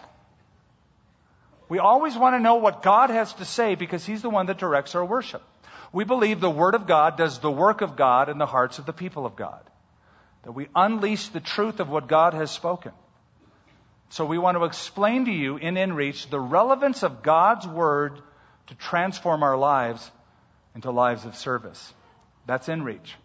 We 1.72 1.80
always 1.80 2.18
want 2.18 2.36
to 2.36 2.42
know 2.42 2.56
what 2.56 2.84
God 2.84 3.12
has 3.12 3.32
to 3.36 3.46
say 3.46 3.76
because 3.76 4.06
He's 4.06 4.22
the 4.22 4.30
one 4.30 4.48
that 4.48 4.58
directs 4.58 4.94
our 4.94 5.06
worship. 5.06 5.42
We 5.94 6.04
believe 6.04 6.42
the 6.42 6.50
Word 6.50 6.76
of 6.76 6.86
God 6.86 7.16
does 7.16 7.40
the 7.40 7.50
work 7.50 7.80
of 7.80 7.96
God 7.96 8.28
in 8.28 8.38
the 8.38 8.46
hearts 8.46 8.78
of 8.78 8.86
the 8.86 8.92
people 8.92 9.26
of 9.26 9.38
God. 9.38 9.62
That 10.44 10.52
we 10.52 10.68
unleash 10.76 11.30
the 11.30 11.40
truth 11.40 11.80
of 11.80 11.88
what 11.88 12.10
God 12.10 12.34
has 12.34 12.52
spoken. 12.52 12.92
So 14.10 14.26
we 14.26 14.38
want 14.38 14.58
to 14.58 14.66
explain 14.66 15.24
to 15.28 15.32
you 15.32 15.56
in 15.56 15.76
InReach 15.76 16.30
the 16.30 16.42
relevance 16.42 17.04
of 17.04 17.24
God's 17.24 17.66
Word 17.66 18.20
to 18.68 18.76
transform 18.76 19.42
our 19.42 19.56
lives 19.56 20.12
into 20.76 20.92
lives 20.92 21.24
of 21.24 21.38
service. 21.38 21.94
That's 22.48 22.68
InReach. 22.68 23.16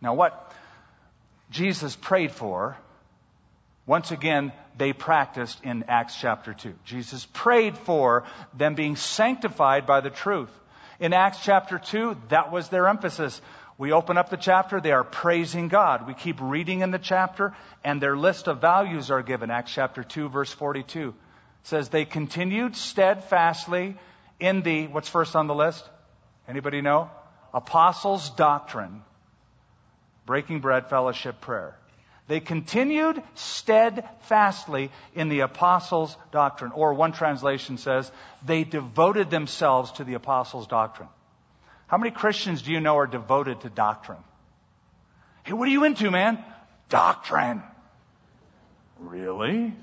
Now 0.00 0.14
what 0.14 0.54
Jesus 1.50 1.96
prayed 1.96 2.30
for, 2.30 2.76
once 3.86 4.10
again, 4.10 4.52
they 4.76 4.92
practiced 4.92 5.62
in 5.62 5.84
Acts 5.88 6.16
chapter 6.16 6.54
2. 6.54 6.74
Jesus 6.84 7.26
prayed 7.32 7.76
for 7.76 8.24
them 8.56 8.74
being 8.74 8.96
sanctified 8.96 9.86
by 9.86 10.00
the 10.00 10.10
truth. 10.10 10.50
In 11.00 11.12
Acts 11.12 11.38
chapter 11.42 11.78
2, 11.78 12.16
that 12.28 12.50
was 12.50 12.68
their 12.68 12.88
emphasis. 12.88 13.40
We 13.76 13.92
open 13.92 14.16
up 14.16 14.30
the 14.30 14.36
chapter, 14.36 14.80
they 14.80 14.92
are 14.92 15.04
praising 15.04 15.68
God. 15.68 16.06
We 16.06 16.14
keep 16.14 16.38
reading 16.40 16.80
in 16.80 16.92
the 16.92 16.98
chapter, 16.98 17.54
and 17.82 18.00
their 18.00 18.16
list 18.16 18.48
of 18.48 18.60
values 18.60 19.10
are 19.10 19.22
given. 19.22 19.50
Acts 19.50 19.72
chapter 19.72 20.02
2, 20.02 20.28
verse 20.28 20.52
42 20.52 21.14
says, 21.64 21.88
They 21.88 22.04
continued 22.04 22.76
steadfastly 22.76 23.96
in 24.40 24.62
the, 24.62 24.86
what's 24.86 25.08
first 25.08 25.36
on 25.36 25.46
the 25.46 25.54
list? 25.54 25.88
Anybody 26.48 26.80
know? 26.80 27.10
Apostles' 27.52 28.30
doctrine, 28.30 29.02
breaking 30.26 30.60
bread, 30.60 30.88
fellowship, 30.88 31.40
prayer. 31.40 31.76
They 32.26 32.40
continued 32.40 33.22
steadfastly 33.34 34.90
in 35.14 35.28
the 35.28 35.40
apostles' 35.40 36.16
doctrine. 36.32 36.72
Or 36.72 36.94
one 36.94 37.12
translation 37.12 37.76
says, 37.76 38.10
they 38.44 38.64
devoted 38.64 39.30
themselves 39.30 39.92
to 39.92 40.04
the 40.04 40.14
apostles' 40.14 40.66
doctrine. 40.66 41.08
How 41.86 41.98
many 41.98 42.10
Christians 42.10 42.62
do 42.62 42.72
you 42.72 42.80
know 42.80 42.96
are 42.96 43.06
devoted 43.06 43.60
to 43.60 43.68
doctrine? 43.68 44.18
Hey, 45.44 45.52
what 45.52 45.68
are 45.68 45.70
you 45.70 45.84
into, 45.84 46.10
man? 46.10 46.42
Doctrine. 46.88 47.62
Really? 48.98 49.74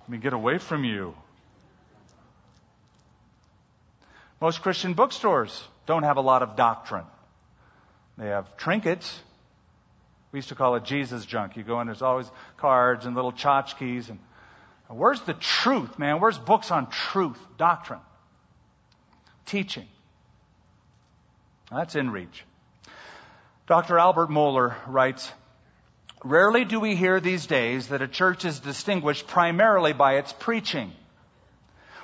Let 0.00 0.08
me 0.08 0.18
get 0.18 0.32
away 0.32 0.58
from 0.58 0.84
you. 0.84 1.16
Most 4.40 4.62
Christian 4.62 4.94
bookstores 4.94 5.64
don't 5.86 6.04
have 6.04 6.16
a 6.16 6.20
lot 6.20 6.42
of 6.42 6.54
doctrine. 6.54 7.06
They 8.18 8.26
have 8.26 8.56
trinkets. 8.56 9.20
We 10.36 10.40
used 10.40 10.50
to 10.50 10.54
call 10.54 10.74
it 10.74 10.84
Jesus 10.84 11.24
junk. 11.24 11.56
You 11.56 11.62
go 11.62 11.80
in, 11.80 11.86
there's 11.86 12.02
always 12.02 12.30
cards 12.58 13.06
and 13.06 13.16
little 13.16 13.32
tchotchkes. 13.32 14.10
And 14.10 14.18
where's 14.86 15.22
the 15.22 15.32
truth, 15.32 15.98
man? 15.98 16.20
Where's 16.20 16.36
books 16.36 16.70
on 16.70 16.90
truth, 16.90 17.38
doctrine, 17.56 18.00
teaching? 19.46 19.86
That's 21.72 21.96
in 21.96 22.10
reach. 22.10 22.44
Dr. 23.66 23.98
Albert 23.98 24.28
Mohler 24.28 24.74
writes, 24.86 25.32
Rarely 26.22 26.66
do 26.66 26.80
we 26.80 26.96
hear 26.96 27.18
these 27.18 27.46
days 27.46 27.88
that 27.88 28.02
a 28.02 28.06
church 28.06 28.44
is 28.44 28.60
distinguished 28.60 29.26
primarily 29.26 29.94
by 29.94 30.16
its 30.16 30.34
preaching. 30.34 30.92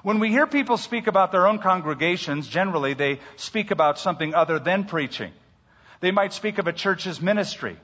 When 0.02 0.20
we 0.20 0.30
hear 0.30 0.46
people 0.46 0.78
speak 0.78 1.06
about 1.06 1.32
their 1.32 1.46
own 1.46 1.58
congregations, 1.58 2.48
generally 2.48 2.94
they 2.94 3.20
speak 3.36 3.72
about 3.72 3.98
something 3.98 4.34
other 4.34 4.58
than 4.58 4.84
preaching. 4.84 5.32
They 6.00 6.12
might 6.12 6.32
speak 6.32 6.56
of 6.56 6.66
a 6.66 6.72
church's 6.72 7.20
ministry. 7.20 7.76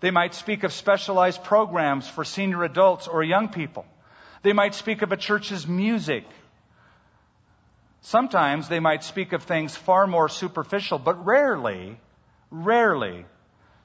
They 0.00 0.10
might 0.10 0.34
speak 0.34 0.64
of 0.64 0.72
specialized 0.72 1.42
programs 1.44 2.08
for 2.08 2.24
senior 2.24 2.64
adults 2.64 3.08
or 3.08 3.22
young 3.22 3.48
people. 3.48 3.86
They 4.42 4.52
might 4.52 4.74
speak 4.74 5.02
of 5.02 5.12
a 5.12 5.16
church's 5.16 5.66
music 5.66 6.24
Sometimes 8.06 8.68
they 8.68 8.78
might 8.78 9.02
speak 9.02 9.32
of 9.32 9.42
things 9.42 9.74
far 9.74 10.06
more 10.06 10.28
superficial, 10.28 10.96
but 10.96 11.26
rarely, 11.26 11.98
rarely 12.52 13.26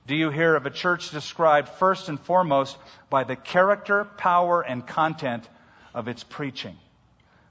do 0.06 0.16
you 0.16 0.30
hear 0.30 0.56
of 0.56 0.68
a 0.68 0.70
church 0.70 1.10
described 1.10 1.70
first 1.70 2.08
and 2.08 2.20
foremost 2.20 2.78
by 3.10 3.24
the 3.24 3.36
character, 3.36 4.06
power, 4.06 4.62
and 4.62 4.86
content 4.86 5.50
of 5.96 6.08
its 6.08 6.24
preaching. 6.24 6.78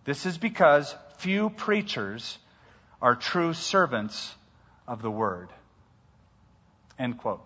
This 0.05 0.27
is 0.27 0.39
because 0.39 0.95
few 1.19 1.51
preachers 1.51 2.39
are 3.03 3.17
true 3.17 3.53
servants 3.53 4.33
of 4.87 5.03
the 5.03 5.11
word. 5.11 5.49
End 7.01 7.19
quote. 7.19 7.43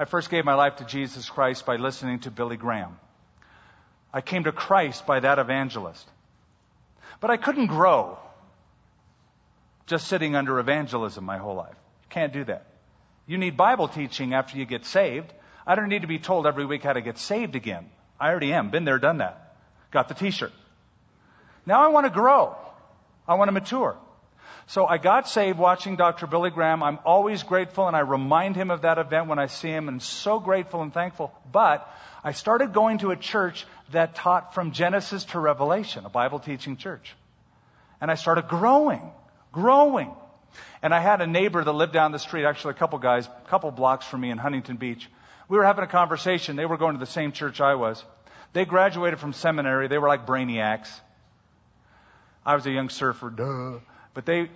I 0.00 0.06
first 0.06 0.30
gave 0.30 0.46
my 0.46 0.54
life 0.54 0.76
to 0.76 0.86
Jesus 0.86 1.28
Christ 1.28 1.66
by 1.66 1.76
listening 1.76 2.20
to 2.20 2.30
Billy 2.30 2.56
Graham. 2.56 2.96
I 4.14 4.22
came 4.22 4.44
to 4.44 4.50
Christ 4.50 5.04
by 5.04 5.20
that 5.20 5.38
evangelist. 5.38 6.08
But 7.20 7.30
I 7.30 7.36
couldn't 7.36 7.66
grow 7.66 8.18
just 9.84 10.08
sitting 10.08 10.34
under 10.34 10.58
evangelism 10.58 11.22
my 11.22 11.36
whole 11.36 11.54
life. 11.54 11.76
Can't 12.08 12.32
do 12.32 12.44
that. 12.44 12.64
You 13.26 13.36
need 13.36 13.58
Bible 13.58 13.88
teaching 13.88 14.32
after 14.32 14.56
you 14.56 14.64
get 14.64 14.86
saved. 14.86 15.30
I 15.66 15.74
don't 15.74 15.90
need 15.90 16.00
to 16.00 16.08
be 16.08 16.18
told 16.18 16.46
every 16.46 16.64
week 16.64 16.82
how 16.82 16.94
to 16.94 17.02
get 17.02 17.18
saved 17.18 17.54
again. 17.54 17.90
I 18.18 18.30
already 18.30 18.54
am. 18.54 18.70
Been 18.70 18.86
there, 18.86 18.98
done 18.98 19.18
that. 19.18 19.54
Got 19.90 20.08
the 20.08 20.14
t-shirt. 20.14 20.52
Now 21.66 21.84
I 21.84 21.88
want 21.88 22.06
to 22.06 22.10
grow. 22.10 22.56
I 23.28 23.34
want 23.34 23.48
to 23.48 23.52
mature. 23.52 23.98
So 24.70 24.86
I 24.86 24.98
got 24.98 25.28
saved 25.28 25.58
watching 25.58 25.96
Dr. 25.96 26.28
Billy 26.28 26.50
Graham. 26.50 26.84
I'm 26.84 27.00
always 27.04 27.42
grateful 27.42 27.88
and 27.88 27.96
I 27.96 28.00
remind 28.00 28.54
him 28.54 28.70
of 28.70 28.82
that 28.82 28.98
event 28.98 29.26
when 29.26 29.40
I 29.40 29.46
see 29.46 29.66
him 29.66 29.88
and 29.88 30.00
so 30.00 30.38
grateful 30.38 30.80
and 30.82 30.94
thankful. 30.94 31.34
But 31.50 31.92
I 32.22 32.30
started 32.30 32.72
going 32.72 32.98
to 32.98 33.10
a 33.10 33.16
church 33.16 33.66
that 33.90 34.14
taught 34.14 34.54
from 34.54 34.70
Genesis 34.70 35.24
to 35.32 35.40
Revelation, 35.40 36.06
a 36.06 36.08
Bible 36.08 36.38
teaching 36.38 36.76
church. 36.76 37.16
And 38.00 38.12
I 38.12 38.14
started 38.14 38.46
growing, 38.46 39.02
growing. 39.50 40.14
And 40.82 40.94
I 40.94 41.00
had 41.00 41.20
a 41.20 41.26
neighbor 41.26 41.64
that 41.64 41.72
lived 41.72 41.92
down 41.92 42.12
the 42.12 42.20
street, 42.20 42.44
actually 42.44 42.74
a 42.74 42.78
couple 42.78 43.00
guys, 43.00 43.26
a 43.26 43.48
couple 43.48 43.72
blocks 43.72 44.06
from 44.06 44.20
me 44.20 44.30
in 44.30 44.38
Huntington 44.38 44.76
Beach. 44.76 45.10
We 45.48 45.58
were 45.58 45.64
having 45.64 45.82
a 45.82 45.88
conversation. 45.88 46.54
They 46.54 46.66
were 46.66 46.76
going 46.76 46.94
to 46.94 47.00
the 47.00 47.10
same 47.10 47.32
church 47.32 47.60
I 47.60 47.74
was. 47.74 48.04
They 48.52 48.66
graduated 48.66 49.18
from 49.18 49.32
seminary. 49.32 49.88
They 49.88 49.98
were 49.98 50.06
like 50.06 50.28
brainiacs. 50.28 50.88
I 52.46 52.54
was 52.54 52.64
a 52.66 52.70
young 52.70 52.88
surfer, 52.88 53.30
duh. 53.30 53.80
But 54.14 54.26
they, 54.26 54.50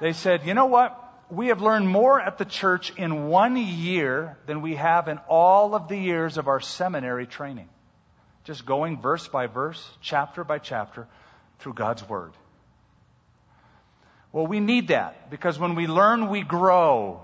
they 0.00 0.12
said, 0.12 0.46
you 0.46 0.54
know 0.54 0.66
what? 0.66 0.98
We 1.30 1.48
have 1.48 1.62
learned 1.62 1.88
more 1.88 2.20
at 2.20 2.36
the 2.36 2.44
church 2.44 2.92
in 2.96 3.28
one 3.28 3.56
year 3.56 4.36
than 4.46 4.60
we 4.60 4.74
have 4.74 5.08
in 5.08 5.18
all 5.28 5.74
of 5.74 5.88
the 5.88 5.96
years 5.96 6.36
of 6.36 6.48
our 6.48 6.60
seminary 6.60 7.26
training. 7.26 7.68
Just 8.44 8.66
going 8.66 9.00
verse 9.00 9.28
by 9.28 9.46
verse, 9.46 9.82
chapter 10.00 10.44
by 10.44 10.58
chapter, 10.58 11.06
through 11.60 11.74
God's 11.74 12.06
Word. 12.06 12.32
Well, 14.32 14.46
we 14.46 14.60
need 14.60 14.88
that 14.88 15.30
because 15.30 15.58
when 15.58 15.74
we 15.74 15.86
learn, 15.86 16.28
we 16.28 16.42
grow. 16.42 17.20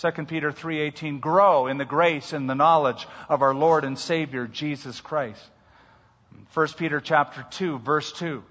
2 0.00 0.26
Peter 0.26 0.50
3:18 0.50 1.20
grow 1.20 1.66
in 1.68 1.78
the 1.78 1.84
grace 1.84 2.32
and 2.32 2.50
the 2.50 2.54
knowledge 2.54 3.06
of 3.28 3.42
our 3.42 3.54
Lord 3.54 3.84
and 3.84 3.98
Savior 3.98 4.46
Jesus 4.46 5.00
Christ. 5.00 5.42
1 6.52 6.68
Peter 6.76 7.00
chapter 7.00 7.46
2 7.50 7.78
verse 7.78 8.12
2 8.12 8.42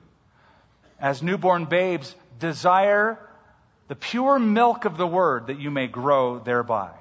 as 1.03 1.21
newborn 1.21 1.65
babes, 1.65 2.15
desire 2.39 3.19
the 3.89 3.95
pure 3.95 4.39
milk 4.39 4.85
of 4.85 4.95
the 4.95 5.05
word 5.05 5.47
that 5.47 5.59
you 5.59 5.69
may 5.69 5.85
grow 5.85 6.39
thereby. 6.39 6.91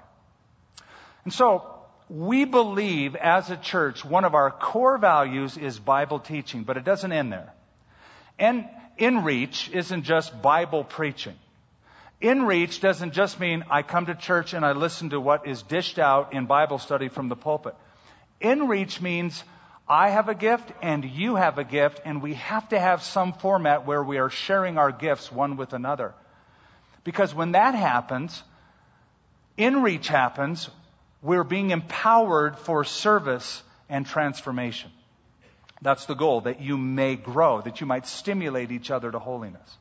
And 1.22 1.32
so, 1.32 1.64
we 2.10 2.44
believe 2.44 3.14
as 3.14 3.48
a 3.50 3.56
church, 3.56 4.04
one 4.04 4.24
of 4.24 4.34
our 4.34 4.50
core 4.50 4.98
values 4.98 5.56
is 5.56 5.78
Bible 5.78 6.18
teaching, 6.18 6.64
but 6.64 6.76
it 6.76 6.84
doesn't 6.84 7.12
end 7.12 7.32
there. 7.32 7.54
And 8.40 8.68
in 8.98 9.22
reach 9.22 9.70
isn't 9.72 10.02
just 10.02 10.42
Bible 10.42 10.82
preaching. 10.82 11.36
In 12.20 12.42
reach 12.42 12.80
doesn't 12.80 13.12
just 13.12 13.38
mean 13.38 13.64
I 13.70 13.82
come 13.82 14.06
to 14.06 14.16
church 14.16 14.52
and 14.52 14.64
I 14.64 14.72
listen 14.72 15.10
to 15.10 15.20
what 15.20 15.46
is 15.46 15.62
dished 15.62 16.00
out 16.00 16.32
in 16.34 16.46
Bible 16.46 16.78
study 16.78 17.08
from 17.08 17.28
the 17.28 17.36
pulpit. 17.36 17.76
In 18.40 18.66
reach 18.66 19.00
means 19.00 19.44
I 19.88 20.10
have 20.10 20.28
a 20.28 20.34
gift 20.34 20.72
and 20.80 21.04
you 21.04 21.36
have 21.36 21.58
a 21.58 21.64
gift, 21.64 22.00
and 22.04 22.22
we 22.22 22.34
have 22.34 22.68
to 22.70 22.78
have 22.78 23.02
some 23.02 23.32
format 23.32 23.86
where 23.86 24.02
we 24.02 24.18
are 24.18 24.30
sharing 24.30 24.78
our 24.78 24.92
gifts 24.92 25.30
one 25.30 25.56
with 25.56 25.72
another. 25.72 26.14
Because 27.04 27.34
when 27.34 27.52
that 27.52 27.74
happens, 27.74 28.42
in 29.56 29.82
reach 29.82 30.08
happens, 30.08 30.70
we're 31.20 31.44
being 31.44 31.70
empowered 31.70 32.58
for 32.58 32.84
service 32.84 33.62
and 33.88 34.06
transformation. 34.06 34.90
That's 35.82 36.06
the 36.06 36.14
goal, 36.14 36.42
that 36.42 36.60
you 36.60 36.78
may 36.78 37.16
grow, 37.16 37.60
that 37.60 37.80
you 37.80 37.86
might 37.86 38.06
stimulate 38.06 38.70
each 38.70 38.90
other 38.90 39.10
to 39.10 39.18
holiness. 39.18 39.78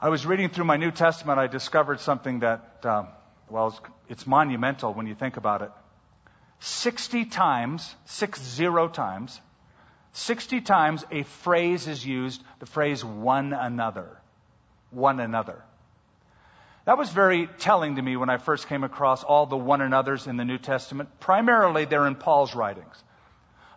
I 0.00 0.08
was 0.08 0.24
reading 0.24 0.48
through 0.48 0.64
my 0.64 0.78
New 0.78 0.90
Testament, 0.90 1.38
I 1.38 1.46
discovered 1.46 2.00
something 2.00 2.40
that, 2.40 2.80
um, 2.84 3.08
well, 3.50 3.68
it's, 3.68 3.80
it's 4.08 4.26
monumental 4.26 4.94
when 4.94 5.06
you 5.06 5.14
think 5.14 5.36
about 5.36 5.60
it. 5.60 5.70
60 6.60 7.24
times, 7.26 7.94
six 8.04 8.40
zero 8.40 8.88
times, 8.88 9.40
60 10.12 10.60
times 10.60 11.04
a 11.10 11.22
phrase 11.22 11.86
is 11.86 12.04
used, 12.04 12.42
the 12.58 12.66
phrase 12.66 13.04
one 13.04 13.52
another. 13.52 14.20
One 14.90 15.20
another. 15.20 15.62
That 16.84 16.98
was 16.98 17.10
very 17.10 17.46
telling 17.58 17.96
to 17.96 18.02
me 18.02 18.16
when 18.16 18.30
I 18.30 18.38
first 18.38 18.68
came 18.68 18.84
across 18.84 19.22
all 19.22 19.46
the 19.46 19.56
one 19.56 19.80
another's 19.80 20.26
in 20.26 20.36
the 20.36 20.44
New 20.44 20.58
Testament. 20.58 21.08
Primarily, 21.20 21.84
they're 21.84 22.06
in 22.06 22.16
Paul's 22.16 22.54
writings. 22.54 23.04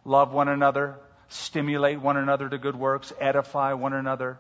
Love 0.06 0.34
one 0.34 0.48
another, 0.48 0.98
stimulate 1.30 2.02
one 2.02 2.18
another 2.18 2.50
to 2.50 2.58
good 2.58 2.76
works, 2.76 3.14
edify 3.20 3.74
one 3.74 3.94
another. 3.94 4.40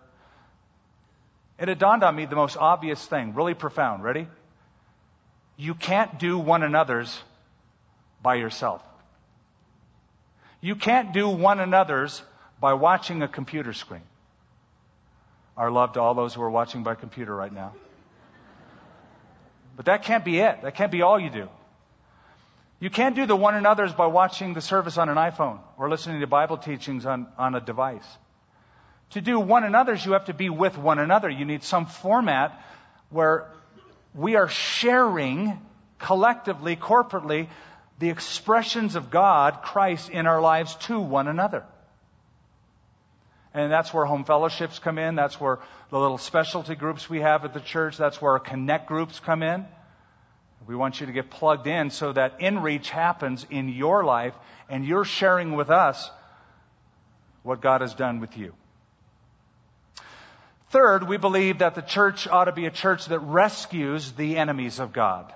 And 1.59 1.69
it 1.69 1.77
dawned 1.77 2.03
on 2.03 2.15
me 2.15 2.25
the 2.25 2.35
most 2.35 2.57
obvious 2.57 3.05
thing, 3.05 3.35
really 3.35 3.53
profound. 3.53 4.03
Ready? 4.03 4.27
You 5.55 5.75
can't 5.75 6.17
do 6.17 6.39
one 6.39 6.63
another's 6.63 7.21
by 8.23 8.35
yourself. 8.35 8.81
You 10.61 10.75
can't 10.75 11.13
do 11.13 11.27
one 11.27 11.59
another's 11.59 12.23
by 12.59 12.73
watching 12.73 13.21
a 13.21 13.27
computer 13.27 13.73
screen. 13.73 14.01
Our 15.57 15.69
love 15.69 15.93
to 15.93 15.99
all 15.99 16.13
those 16.15 16.33
who 16.33 16.41
are 16.41 16.49
watching 16.49 16.83
by 16.83 16.95
computer 16.95 17.35
right 17.35 17.53
now. 17.53 17.73
But 19.75 19.85
that 19.85 20.03
can't 20.03 20.23
be 20.23 20.39
it. 20.39 20.61
That 20.61 20.75
can't 20.75 20.91
be 20.91 21.01
all 21.01 21.19
you 21.19 21.29
do. 21.29 21.49
You 22.79 22.89
can't 22.89 23.15
do 23.15 23.25
the 23.25 23.35
one 23.35 23.55
another's 23.55 23.93
by 23.93 24.07
watching 24.07 24.53
the 24.53 24.61
service 24.61 24.97
on 24.97 25.09
an 25.09 25.17
iPhone 25.17 25.59
or 25.77 25.89
listening 25.89 26.21
to 26.21 26.27
Bible 26.27 26.57
teachings 26.57 27.05
on, 27.05 27.27
on 27.37 27.55
a 27.55 27.61
device. 27.61 28.05
To 29.11 29.21
do 29.21 29.39
one 29.39 29.63
another's, 29.63 30.05
you 30.05 30.13
have 30.13 30.25
to 30.25 30.33
be 30.33 30.49
with 30.49 30.77
one 30.77 30.99
another. 30.99 31.29
You 31.29 31.45
need 31.45 31.63
some 31.63 31.85
format 31.85 32.59
where 33.09 33.47
we 34.15 34.35
are 34.35 34.49
sharing 34.49 35.59
collectively, 35.99 36.75
corporately, 36.75 37.47
the 38.03 38.09
expressions 38.09 38.97
of 38.97 39.09
God, 39.09 39.61
Christ, 39.61 40.09
in 40.09 40.27
our 40.27 40.41
lives 40.41 40.75
to 40.87 40.99
one 40.99 41.29
another. 41.29 41.63
And 43.53 43.71
that's 43.71 43.93
where 43.93 44.03
home 44.03 44.25
fellowships 44.25 44.77
come 44.77 44.97
in. 44.97 45.15
That's 45.15 45.39
where 45.39 45.59
the 45.89 45.99
little 45.99 46.17
specialty 46.17 46.75
groups 46.75 47.09
we 47.09 47.21
have 47.21 47.45
at 47.45 47.53
the 47.53 47.61
church, 47.61 47.95
that's 47.95 48.21
where 48.21 48.33
our 48.33 48.39
connect 48.39 48.87
groups 48.87 49.21
come 49.21 49.41
in. 49.41 49.65
We 50.67 50.75
want 50.75 50.99
you 50.99 51.05
to 51.05 51.13
get 51.13 51.29
plugged 51.29 51.65
in 51.65 51.91
so 51.91 52.11
that 52.11 52.41
in-reach 52.41 52.89
happens 52.89 53.45
in 53.49 53.69
your 53.69 54.03
life 54.03 54.33
and 54.67 54.83
you're 54.83 55.05
sharing 55.05 55.53
with 55.53 55.69
us 55.69 56.11
what 57.41 57.61
God 57.61 57.79
has 57.79 57.93
done 57.93 58.19
with 58.19 58.37
you. 58.37 58.53
Third, 60.71 61.07
we 61.07 61.15
believe 61.15 61.59
that 61.59 61.75
the 61.75 61.81
church 61.81 62.27
ought 62.27 62.45
to 62.45 62.51
be 62.51 62.65
a 62.65 62.71
church 62.71 63.05
that 63.05 63.19
rescues 63.19 64.11
the 64.11 64.35
enemies 64.35 64.81
of 64.81 64.91
God 64.91 65.33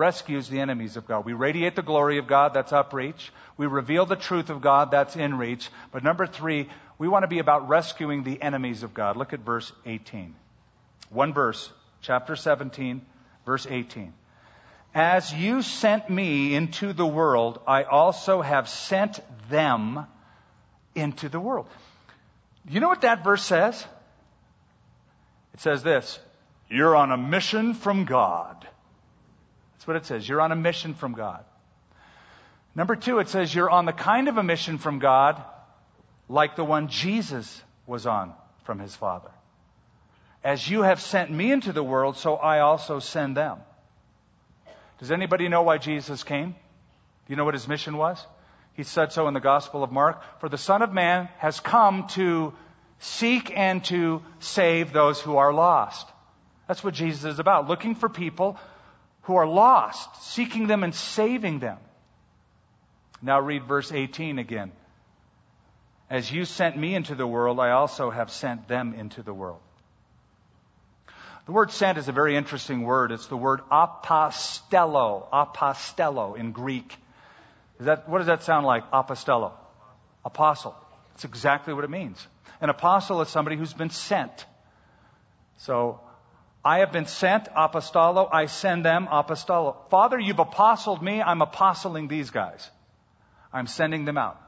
rescues 0.00 0.48
the 0.48 0.58
enemies 0.58 0.96
of 0.96 1.06
God. 1.06 1.26
We 1.26 1.34
radiate 1.34 1.76
the 1.76 1.82
glory 1.82 2.16
of 2.16 2.26
God, 2.26 2.54
that's 2.54 2.72
upreach. 2.72 3.28
We 3.58 3.66
reveal 3.66 4.06
the 4.06 4.16
truth 4.16 4.48
of 4.48 4.62
God, 4.62 4.90
that's 4.90 5.14
inreach. 5.14 5.68
But 5.92 6.02
number 6.02 6.26
three, 6.26 6.70
we 6.96 7.06
want 7.06 7.24
to 7.24 7.28
be 7.28 7.38
about 7.38 7.68
rescuing 7.68 8.24
the 8.24 8.40
enemies 8.40 8.82
of 8.82 8.94
God. 8.94 9.18
Look 9.18 9.34
at 9.34 9.40
verse 9.40 9.70
18. 9.84 10.34
One 11.10 11.34
verse, 11.34 11.70
chapter 12.00 12.34
17, 12.34 13.02
verse 13.44 13.66
18. 13.68 14.14
As 14.94 15.32
you 15.32 15.60
sent 15.60 16.08
me 16.08 16.54
into 16.54 16.94
the 16.94 17.06
world, 17.06 17.60
I 17.66 17.82
also 17.82 18.40
have 18.40 18.70
sent 18.70 19.20
them 19.50 20.06
into 20.94 21.28
the 21.28 21.38
world. 21.38 21.66
You 22.66 22.80
know 22.80 22.88
what 22.88 23.02
that 23.02 23.22
verse 23.22 23.44
says? 23.44 23.84
It 25.52 25.60
says 25.60 25.82
this 25.82 26.18
You're 26.70 26.96
on 26.96 27.12
a 27.12 27.18
mission 27.18 27.74
from 27.74 28.06
God. 28.06 28.66
That's 29.80 29.86
what 29.86 29.96
it 29.96 30.04
says. 30.04 30.28
You're 30.28 30.42
on 30.42 30.52
a 30.52 30.56
mission 30.56 30.92
from 30.92 31.14
God. 31.14 31.42
Number 32.74 32.96
two, 32.96 33.18
it 33.18 33.30
says 33.30 33.54
you're 33.54 33.70
on 33.70 33.86
the 33.86 33.94
kind 33.94 34.28
of 34.28 34.36
a 34.36 34.42
mission 34.42 34.76
from 34.76 34.98
God 34.98 35.42
like 36.28 36.54
the 36.54 36.64
one 36.64 36.88
Jesus 36.88 37.62
was 37.86 38.04
on 38.04 38.34
from 38.64 38.78
his 38.78 38.94
Father. 38.94 39.30
As 40.44 40.68
you 40.68 40.82
have 40.82 41.00
sent 41.00 41.30
me 41.30 41.50
into 41.50 41.72
the 41.72 41.82
world, 41.82 42.18
so 42.18 42.36
I 42.36 42.60
also 42.60 42.98
send 42.98 43.38
them. 43.38 43.56
Does 44.98 45.10
anybody 45.10 45.48
know 45.48 45.62
why 45.62 45.78
Jesus 45.78 46.24
came? 46.24 46.50
Do 46.50 46.56
you 47.28 47.36
know 47.36 47.46
what 47.46 47.54
his 47.54 47.66
mission 47.66 47.96
was? 47.96 48.22
He 48.74 48.82
said 48.82 49.12
so 49.12 49.28
in 49.28 49.34
the 49.34 49.40
Gospel 49.40 49.82
of 49.82 49.90
Mark. 49.90 50.22
For 50.40 50.50
the 50.50 50.58
Son 50.58 50.82
of 50.82 50.92
Man 50.92 51.30
has 51.38 51.58
come 51.58 52.06
to 52.08 52.52
seek 52.98 53.50
and 53.56 53.82
to 53.86 54.20
save 54.40 54.92
those 54.92 55.22
who 55.22 55.38
are 55.38 55.54
lost. 55.54 56.06
That's 56.68 56.84
what 56.84 56.92
Jesus 56.92 57.24
is 57.24 57.38
about. 57.38 57.66
Looking 57.66 57.94
for 57.94 58.10
people 58.10 58.58
who 59.22 59.36
are 59.36 59.46
lost, 59.46 60.22
seeking 60.22 60.66
them 60.66 60.82
and 60.82 60.94
saving 60.94 61.58
them. 61.58 61.78
Now 63.22 63.40
read 63.40 63.64
verse 63.64 63.92
18 63.92 64.38
again. 64.38 64.72
As 66.08 66.30
you 66.30 66.44
sent 66.44 66.76
me 66.76 66.94
into 66.94 67.14
the 67.14 67.26
world, 67.26 67.60
I 67.60 67.70
also 67.70 68.10
have 68.10 68.30
sent 68.30 68.66
them 68.66 68.94
into 68.94 69.22
the 69.22 69.34
world. 69.34 69.60
The 71.46 71.52
word 71.52 71.70
sent 71.70 71.98
is 71.98 72.08
a 72.08 72.12
very 72.12 72.36
interesting 72.36 72.82
word. 72.82 73.12
It's 73.12 73.26
the 73.26 73.36
word 73.36 73.60
apostello, 73.70 75.28
apostello 75.30 76.36
in 76.36 76.52
Greek. 76.52 76.96
Is 77.78 77.86
that, 77.86 78.08
what 78.08 78.18
does 78.18 78.26
that 78.26 78.42
sound 78.42 78.66
like? 78.66 78.90
Apostello. 78.90 79.52
Apostle. 80.24 80.76
It's 81.14 81.24
exactly 81.24 81.74
what 81.74 81.84
it 81.84 81.90
means. 81.90 82.24
An 82.60 82.70
apostle 82.70 83.20
is 83.22 83.28
somebody 83.28 83.56
who's 83.56 83.72
been 83.72 83.90
sent. 83.90 84.46
So, 85.58 86.00
I 86.64 86.78
have 86.80 86.92
been 86.92 87.06
sent, 87.06 87.46
apostello, 87.46 88.28
I 88.30 88.46
send 88.46 88.84
them, 88.84 89.06
apostello. 89.06 89.76
Father, 89.88 90.18
you've 90.18 90.38
apostled 90.38 91.02
me, 91.02 91.22
I'm 91.22 91.40
apostling 91.40 92.08
these 92.08 92.30
guys. 92.30 92.70
I'm 93.52 93.66
sending 93.66 94.04
them 94.04 94.18
out. 94.18 94.40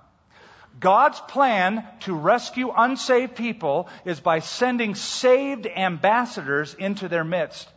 God's 0.78 1.20
plan 1.20 1.86
to 2.00 2.14
rescue 2.14 2.72
unsaved 2.74 3.36
people 3.36 3.88
is 4.04 4.20
by 4.20 4.38
sending 4.38 4.94
saved 4.94 5.66
ambassadors 5.66 6.74
into 6.74 7.08
their 7.08 7.24
midst 7.24 7.68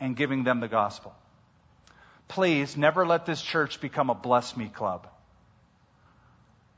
and 0.00 0.16
giving 0.16 0.44
them 0.44 0.60
the 0.60 0.68
gospel. 0.68 1.14
Please 2.28 2.76
never 2.76 3.06
let 3.06 3.24
this 3.24 3.40
church 3.40 3.80
become 3.80 4.10
a 4.10 4.14
bless 4.14 4.56
me 4.56 4.68
club. 4.68 5.06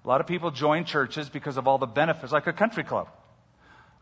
A 0.05 0.09
lot 0.09 0.21
of 0.21 0.27
people 0.27 0.51
join 0.51 0.85
churches 0.85 1.29
because 1.29 1.57
of 1.57 1.67
all 1.67 1.79
the 1.79 1.87
benefits, 1.87 2.33
like 2.33 2.47
a 2.47 2.53
country 2.53 2.85
club. 2.85 3.09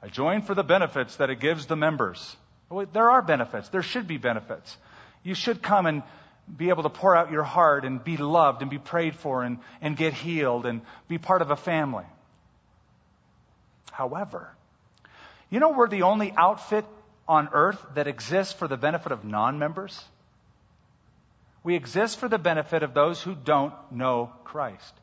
I 0.03 0.09
join 0.09 0.43
for 0.43 0.55
the 0.55 0.65
benefits 0.65 1.17
that 1.17 1.31
it 1.31 1.41
gives 1.41 1.67
the 1.67 1.77
members. 1.77 2.37
Well, 2.69 2.87
there 2.93 3.11
are 3.11 3.23
benefits. 3.23 3.69
There 3.69 3.83
should 3.83 4.07
be 4.07 4.19
benefits. 4.19 4.77
You 5.23 5.35
should 5.35 5.63
come 5.63 5.87
and 5.87 6.03
be 6.55 6.69
able 6.69 6.85
to 6.85 6.89
pour 6.89 7.17
out 7.17 7.31
your 7.31 7.43
heart 7.43 7.85
and 7.85 8.03
be 8.03 8.17
loved 8.17 8.63
and 8.63 8.71
be 8.71 8.79
prayed 8.79 9.17
for 9.17 9.43
and, 9.43 9.59
and 9.81 9.97
get 9.97 10.13
healed 10.13 10.67
and 10.67 10.83
be 11.09 11.19
part 11.19 11.43
of 11.43 11.51
a 11.51 11.57
family. 11.57 12.05
However, 13.93 14.51
you 15.51 15.61
know 15.61 15.71
we're 15.71 15.89
the 15.89 16.03
only 16.03 16.33
outfit 16.37 16.85
on 17.27 17.49
earth 17.53 17.85
that 17.95 18.07
exists 18.07 18.53
for 18.53 18.69
the 18.69 18.77
benefit 18.77 19.13
of 19.13 19.25
non 19.25 19.59
members? 19.59 20.05
We 21.65 21.75
exist 21.75 22.19
for 22.19 22.29
the 22.29 22.39
benefit 22.39 22.83
of 22.83 22.95
those 22.95 23.21
who 23.21 23.35
don't 23.35 23.75
know 23.91 24.31
Christ. 24.45 24.95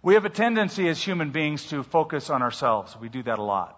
We 0.00 0.14
have 0.14 0.24
a 0.24 0.30
tendency 0.30 0.88
as 0.88 1.02
human 1.02 1.30
beings 1.30 1.66
to 1.70 1.82
focus 1.82 2.30
on 2.30 2.42
ourselves. 2.42 2.96
We 3.00 3.08
do 3.08 3.22
that 3.24 3.38
a 3.38 3.42
lot. 3.42 3.77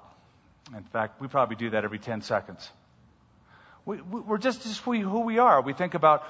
In 0.76 0.84
fact, 0.84 1.20
we 1.20 1.28
probably 1.28 1.56
do 1.56 1.70
that 1.70 1.84
every 1.84 1.98
10 1.98 2.22
seconds. 2.22 2.70
We, 3.84 3.98
are 4.28 4.38
just, 4.38 4.62
just 4.62 4.80
who 4.82 5.20
we 5.20 5.38
are. 5.38 5.60
We 5.62 5.72
think 5.72 5.94
about, 5.94 6.24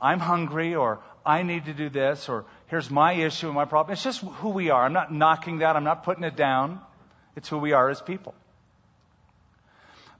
I'm 0.00 0.18
hungry, 0.18 0.74
or 0.74 1.00
I 1.26 1.42
need 1.42 1.66
to 1.66 1.74
do 1.74 1.88
this, 1.88 2.28
or 2.28 2.44
here's 2.68 2.90
my 2.90 3.12
issue 3.12 3.46
and 3.46 3.54
my 3.54 3.64
problem. 3.64 3.92
It's 3.92 4.02
just 4.02 4.20
who 4.20 4.50
we 4.50 4.70
are. 4.70 4.84
I'm 4.84 4.92
not 4.92 5.12
knocking 5.12 5.58
that, 5.58 5.76
I'm 5.76 5.84
not 5.84 6.04
putting 6.04 6.24
it 6.24 6.36
down. 6.36 6.80
It's 7.36 7.48
who 7.48 7.58
we 7.58 7.72
are 7.72 7.90
as 7.90 8.00
people. 8.00 8.34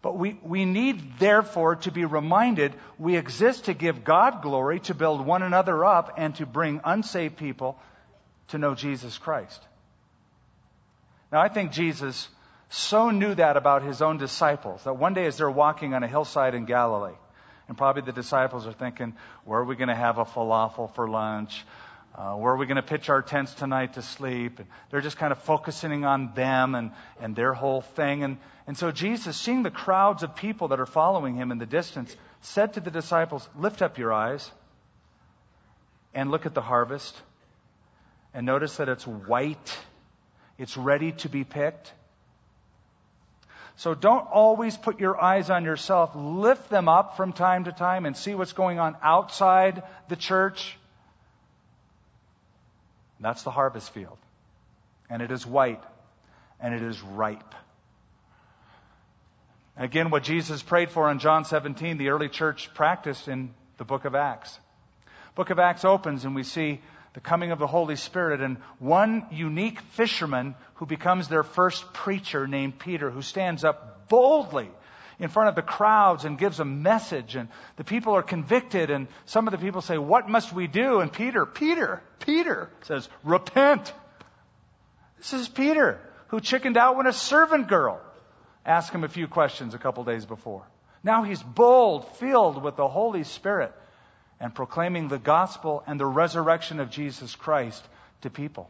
But 0.02 0.18
we, 0.18 0.38
we 0.42 0.64
need, 0.64 1.18
therefore, 1.18 1.76
to 1.76 1.92
be 1.92 2.04
reminded 2.04 2.74
we 2.98 3.16
exist 3.16 3.66
to 3.66 3.74
give 3.74 4.02
God 4.02 4.42
glory, 4.42 4.80
to 4.80 4.94
build 4.94 5.24
one 5.24 5.42
another 5.42 5.84
up, 5.84 6.14
and 6.18 6.34
to 6.36 6.46
bring 6.46 6.80
unsaved 6.84 7.36
people 7.36 7.78
to 8.48 8.58
know 8.58 8.74
Jesus 8.74 9.16
Christ. 9.16 9.62
Now, 11.30 11.40
I 11.40 11.48
think 11.48 11.70
Jesus 11.70 12.28
so 12.74 13.10
knew 13.10 13.34
that 13.34 13.58
about 13.58 13.82
his 13.82 14.00
own 14.00 14.16
disciples 14.16 14.82
that 14.84 14.94
one 14.94 15.12
day 15.12 15.26
as 15.26 15.36
they're 15.36 15.50
walking 15.50 15.92
on 15.92 16.02
a 16.02 16.08
hillside 16.08 16.54
in 16.54 16.64
Galilee, 16.64 17.12
and 17.68 17.76
probably 17.76 18.00
the 18.00 18.12
disciples 18.12 18.66
are 18.66 18.72
thinking, 18.72 19.14
where 19.44 19.60
are 19.60 19.64
we 19.64 19.76
going 19.76 19.88
to 19.90 19.94
have 19.94 20.16
a 20.16 20.24
falafel 20.24 20.92
for 20.94 21.06
lunch? 21.06 21.66
Uh, 22.14 22.34
where 22.34 22.54
are 22.54 22.56
we 22.56 22.64
going 22.64 22.76
to 22.76 22.82
pitch 22.82 23.10
our 23.10 23.20
tents 23.20 23.52
tonight 23.52 23.94
to 23.94 24.02
sleep? 24.02 24.58
And 24.58 24.68
they're 24.90 25.02
just 25.02 25.18
kind 25.18 25.32
of 25.32 25.38
focusing 25.42 26.06
on 26.06 26.32
them 26.34 26.74
and, 26.74 26.92
and 27.20 27.36
their 27.36 27.52
whole 27.52 27.82
thing. 27.82 28.22
And, 28.24 28.38
and 28.66 28.76
so 28.76 28.90
Jesus, 28.90 29.36
seeing 29.36 29.62
the 29.62 29.70
crowds 29.70 30.22
of 30.22 30.34
people 30.34 30.68
that 30.68 30.80
are 30.80 30.86
following 30.86 31.34
him 31.34 31.52
in 31.52 31.58
the 31.58 31.66
distance, 31.66 32.16
said 32.40 32.72
to 32.74 32.80
the 32.80 32.90
disciples, 32.90 33.46
Lift 33.54 33.82
up 33.82 33.98
your 33.98 34.14
eyes 34.14 34.50
and 36.14 36.30
look 36.30 36.46
at 36.46 36.54
the 36.54 36.62
harvest. 36.62 37.14
And 38.32 38.46
notice 38.46 38.78
that 38.78 38.88
it's 38.88 39.06
white, 39.06 39.78
it's 40.56 40.78
ready 40.78 41.12
to 41.12 41.28
be 41.28 41.44
picked. 41.44 41.92
So 43.82 43.94
don't 43.94 44.28
always 44.30 44.76
put 44.76 45.00
your 45.00 45.20
eyes 45.20 45.50
on 45.50 45.64
yourself. 45.64 46.12
Lift 46.14 46.70
them 46.70 46.88
up 46.88 47.16
from 47.16 47.32
time 47.32 47.64
to 47.64 47.72
time 47.72 48.06
and 48.06 48.16
see 48.16 48.32
what's 48.32 48.52
going 48.52 48.78
on 48.78 48.96
outside 49.02 49.82
the 50.08 50.14
church. 50.14 50.78
That's 53.18 53.42
the 53.42 53.50
harvest 53.50 53.92
field. 53.92 54.18
And 55.10 55.20
it 55.20 55.32
is 55.32 55.44
white 55.44 55.82
and 56.60 56.72
it 56.72 56.82
is 56.84 57.02
ripe. 57.02 57.56
Again, 59.76 60.10
what 60.10 60.22
Jesus 60.22 60.62
prayed 60.62 60.92
for 60.92 61.10
in 61.10 61.18
John 61.18 61.44
17, 61.44 61.98
the 61.98 62.10
early 62.10 62.28
church 62.28 62.72
practiced 62.74 63.26
in 63.26 63.52
the 63.78 63.84
book 63.84 64.04
of 64.04 64.14
Acts. 64.14 64.56
Book 65.34 65.50
of 65.50 65.58
Acts 65.58 65.84
opens 65.84 66.24
and 66.24 66.36
we 66.36 66.44
see 66.44 66.80
the 67.14 67.20
coming 67.20 67.52
of 67.52 67.58
the 67.58 67.66
Holy 67.66 67.96
Spirit, 67.96 68.40
and 68.40 68.56
one 68.78 69.26
unique 69.30 69.80
fisherman 69.92 70.54
who 70.74 70.86
becomes 70.86 71.28
their 71.28 71.42
first 71.42 71.92
preacher 71.92 72.46
named 72.46 72.78
Peter, 72.78 73.10
who 73.10 73.22
stands 73.22 73.64
up 73.64 74.08
boldly 74.08 74.70
in 75.18 75.28
front 75.28 75.50
of 75.50 75.54
the 75.54 75.62
crowds 75.62 76.24
and 76.24 76.38
gives 76.38 76.58
a 76.58 76.64
message, 76.64 77.36
and 77.36 77.48
the 77.76 77.84
people 77.84 78.14
are 78.14 78.22
convicted, 78.22 78.90
and 78.90 79.08
some 79.26 79.46
of 79.46 79.52
the 79.52 79.58
people 79.58 79.82
say, 79.82 79.98
What 79.98 80.28
must 80.28 80.52
we 80.52 80.66
do? 80.66 81.00
And 81.00 81.12
Peter, 81.12 81.44
Peter, 81.44 82.02
Peter 82.18 82.70
says, 82.82 83.08
Repent. 83.22 83.92
This 85.18 85.34
is 85.34 85.48
Peter, 85.48 86.00
who 86.28 86.40
chickened 86.40 86.76
out 86.76 86.96
when 86.96 87.06
a 87.06 87.12
servant 87.12 87.68
girl 87.68 88.00
asked 88.64 88.92
him 88.92 89.04
a 89.04 89.08
few 89.08 89.28
questions 89.28 89.74
a 89.74 89.78
couple 89.78 90.02
days 90.04 90.24
before. 90.24 90.64
Now 91.04 91.24
he's 91.24 91.42
bold, 91.42 92.16
filled 92.16 92.62
with 92.62 92.76
the 92.76 92.88
Holy 92.88 93.24
Spirit 93.24 93.72
and 94.42 94.52
proclaiming 94.52 95.06
the 95.06 95.20
gospel 95.20 95.84
and 95.86 96.00
the 96.00 96.04
resurrection 96.04 96.80
of 96.80 96.90
Jesus 96.90 97.36
Christ 97.36 97.82
to 98.22 98.28
people. 98.28 98.68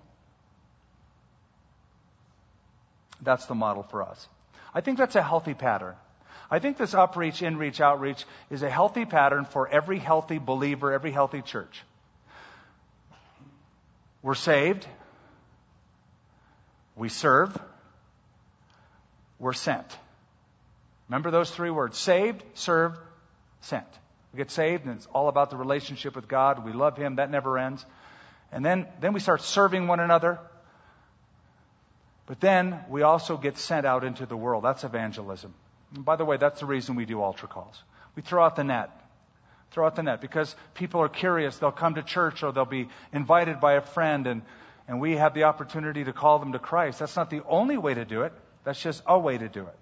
That's 3.23 3.47
the 3.47 3.55
model 3.55 3.83
for 3.83 4.03
us. 4.03 4.29
I 4.75 4.83
think 4.83 4.99
that's 4.99 5.17
a 5.17 5.23
healthy 5.23 5.55
pattern. 5.55 5.95
I 6.51 6.59
think 6.59 6.77
this 6.77 6.93
upreach, 6.93 7.41
inreach, 7.41 7.81
outreach 7.81 8.27
is 8.51 8.63
a 8.63 8.69
healthy 8.69 9.07
pattern 9.07 9.47
for 9.47 9.67
every 9.67 9.99
healthy 9.99 10.37
believer, 10.37 10.93
every 10.93 11.11
healthy 11.11 11.41
church. 11.41 11.83
We're 14.21 14.35
saved. 14.35 14.87
We 16.97 17.09
serve. 17.09 17.59
We're 19.39 19.55
sent. 19.55 19.87
Remember 21.09 21.31
those 21.31 21.51
three 21.51 21.71
words 21.71 21.97
saved, 21.97 22.45
served, 22.53 22.99
sent. 23.63 23.87
We 24.33 24.39
get 24.39 24.51
saved 24.51 24.87
and 24.87 24.97
it's 24.97 25.07
all 25.07 25.29
about 25.29 25.51
the 25.51 25.57
relationship 25.57 26.17
with 26.17 26.29
God. 26.29 26.65
We 26.65 26.73
love 26.73 26.97
Him. 26.97 27.17
That 27.17 27.31
never 27.31 27.59
ends. 27.59 27.85
And 28.51 28.65
then, 28.65 28.87
then 29.01 29.13
we 29.13 29.21
start 29.21 29.43
serving 29.43 29.87
one 29.87 30.01
another. 30.01 30.39
But 32.27 32.41
then 32.41 32.81
we 32.89 33.03
also 33.03 33.37
get 33.37 33.59
sent 33.59 33.85
out 33.87 34.05
into 34.05 34.27
the 34.27 34.37
world. 34.37 34.65
That's 34.65 34.85
evangelism. 34.85 35.55
And 35.95 36.05
by 36.05 36.17
the 36.17 36.25
way, 36.25 36.37
that's 36.37 36.61
the 36.61 36.67
reason 36.67 36.95
we 36.95 37.05
do 37.05 37.21
altar 37.21 37.47
calls. 37.47 37.83
We 38.15 38.23
throw 38.23 38.45
out 38.45 38.57
the 38.57 38.65
net. 38.65 38.91
Throw 39.73 39.87
out 39.87 39.97
the 39.97 40.03
net 40.03 40.21
because 40.21 40.55
people 40.75 41.01
are 41.01 41.09
curious. 41.09 41.59
They'll 41.59 41.73
come 41.73 41.95
to 41.95 42.03
church 42.03 42.43
or 42.43 42.53
they'll 42.53 42.65
be 42.65 42.89
invited 43.13 43.61
by 43.61 43.75
a 43.75 43.81
friend 43.81 44.27
and, 44.27 44.43
and 44.87 45.01
we 45.01 45.17
have 45.17 45.35
the 45.35 45.45
opportunity 45.45 46.05
to 46.05 46.13
call 46.13 46.39
them 46.39 46.53
to 46.53 46.59
Christ. 46.59 46.99
That's 46.99 47.17
not 47.17 47.31
the 47.31 47.43
only 47.49 47.79
way 47.79 47.95
to 47.95 48.05
do 48.05 48.23
it. 48.23 48.33
That's 48.65 48.81
just 48.81 49.03
a 49.07 49.19
way 49.19 49.39
to 49.39 49.49
do 49.49 49.67
it. 49.67 49.77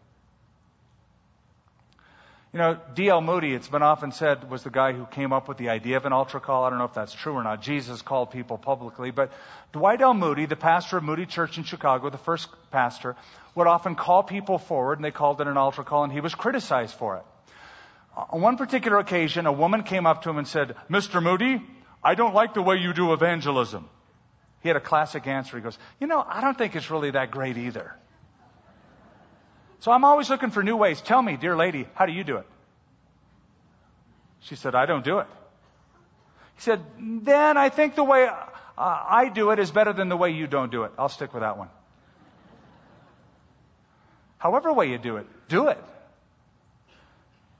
You 2.52 2.58
know, 2.58 2.80
D.L. 2.94 3.20
Moody, 3.20 3.54
it's 3.54 3.68
been 3.68 3.82
often 3.82 4.10
said, 4.10 4.50
was 4.50 4.64
the 4.64 4.70
guy 4.70 4.92
who 4.92 5.06
came 5.06 5.32
up 5.32 5.46
with 5.46 5.56
the 5.56 5.68
idea 5.68 5.96
of 5.96 6.04
an 6.04 6.12
altar 6.12 6.40
call. 6.40 6.64
I 6.64 6.70
don't 6.70 6.80
know 6.80 6.84
if 6.84 6.94
that's 6.94 7.12
true 7.12 7.34
or 7.34 7.44
not. 7.44 7.62
Jesus 7.62 8.02
called 8.02 8.32
people 8.32 8.58
publicly. 8.58 9.12
But 9.12 9.30
Dwight 9.72 10.00
L. 10.00 10.14
Moody, 10.14 10.46
the 10.46 10.56
pastor 10.56 10.96
of 10.96 11.04
Moody 11.04 11.26
Church 11.26 11.58
in 11.58 11.64
Chicago, 11.64 12.10
the 12.10 12.18
first 12.18 12.48
pastor, 12.72 13.14
would 13.54 13.68
often 13.68 13.94
call 13.94 14.24
people 14.24 14.58
forward, 14.58 14.98
and 14.98 15.04
they 15.04 15.12
called 15.12 15.40
it 15.40 15.46
an 15.46 15.56
altar 15.56 15.84
call, 15.84 16.02
and 16.02 16.12
he 16.12 16.20
was 16.20 16.34
criticized 16.34 16.94
for 16.94 17.18
it. 17.18 17.22
On 18.16 18.40
one 18.40 18.56
particular 18.56 18.98
occasion, 18.98 19.46
a 19.46 19.52
woman 19.52 19.84
came 19.84 20.04
up 20.04 20.22
to 20.22 20.30
him 20.30 20.38
and 20.38 20.48
said, 20.48 20.74
Mr. 20.90 21.22
Moody, 21.22 21.62
I 22.02 22.16
don't 22.16 22.34
like 22.34 22.54
the 22.54 22.62
way 22.62 22.78
you 22.78 22.92
do 22.92 23.12
evangelism. 23.12 23.88
He 24.62 24.68
had 24.68 24.76
a 24.76 24.80
classic 24.80 25.28
answer. 25.28 25.56
He 25.56 25.62
goes, 25.62 25.78
You 26.00 26.08
know, 26.08 26.24
I 26.26 26.40
don't 26.40 26.58
think 26.58 26.74
it's 26.74 26.90
really 26.90 27.12
that 27.12 27.30
great 27.30 27.56
either. 27.56 27.94
So 29.80 29.92
I'm 29.92 30.04
always 30.04 30.30
looking 30.30 30.50
for 30.50 30.62
new 30.62 30.76
ways. 30.76 31.00
Tell 31.00 31.20
me, 31.20 31.36
dear 31.36 31.56
lady, 31.56 31.86
how 31.94 32.06
do 32.06 32.12
you 32.12 32.22
do 32.24 32.36
it? 32.36 32.46
She 34.40 34.54
said, 34.56 34.74
I 34.74 34.86
don't 34.86 35.04
do 35.04 35.18
it. 35.18 35.26
He 36.56 36.62
said, 36.62 36.80
then 36.98 37.56
I 37.56 37.70
think 37.70 37.94
the 37.94 38.04
way 38.04 38.28
I 38.76 39.30
do 39.34 39.50
it 39.50 39.58
is 39.58 39.70
better 39.70 39.92
than 39.92 40.08
the 40.08 40.16
way 40.16 40.30
you 40.30 40.46
don't 40.46 40.70
do 40.70 40.84
it. 40.84 40.92
I'll 40.98 41.08
stick 41.08 41.32
with 41.32 41.42
that 41.42 41.56
one. 41.56 41.68
However 44.38 44.72
way 44.72 44.90
you 44.90 44.98
do 44.98 45.16
it, 45.16 45.26
do 45.48 45.68
it. 45.68 45.78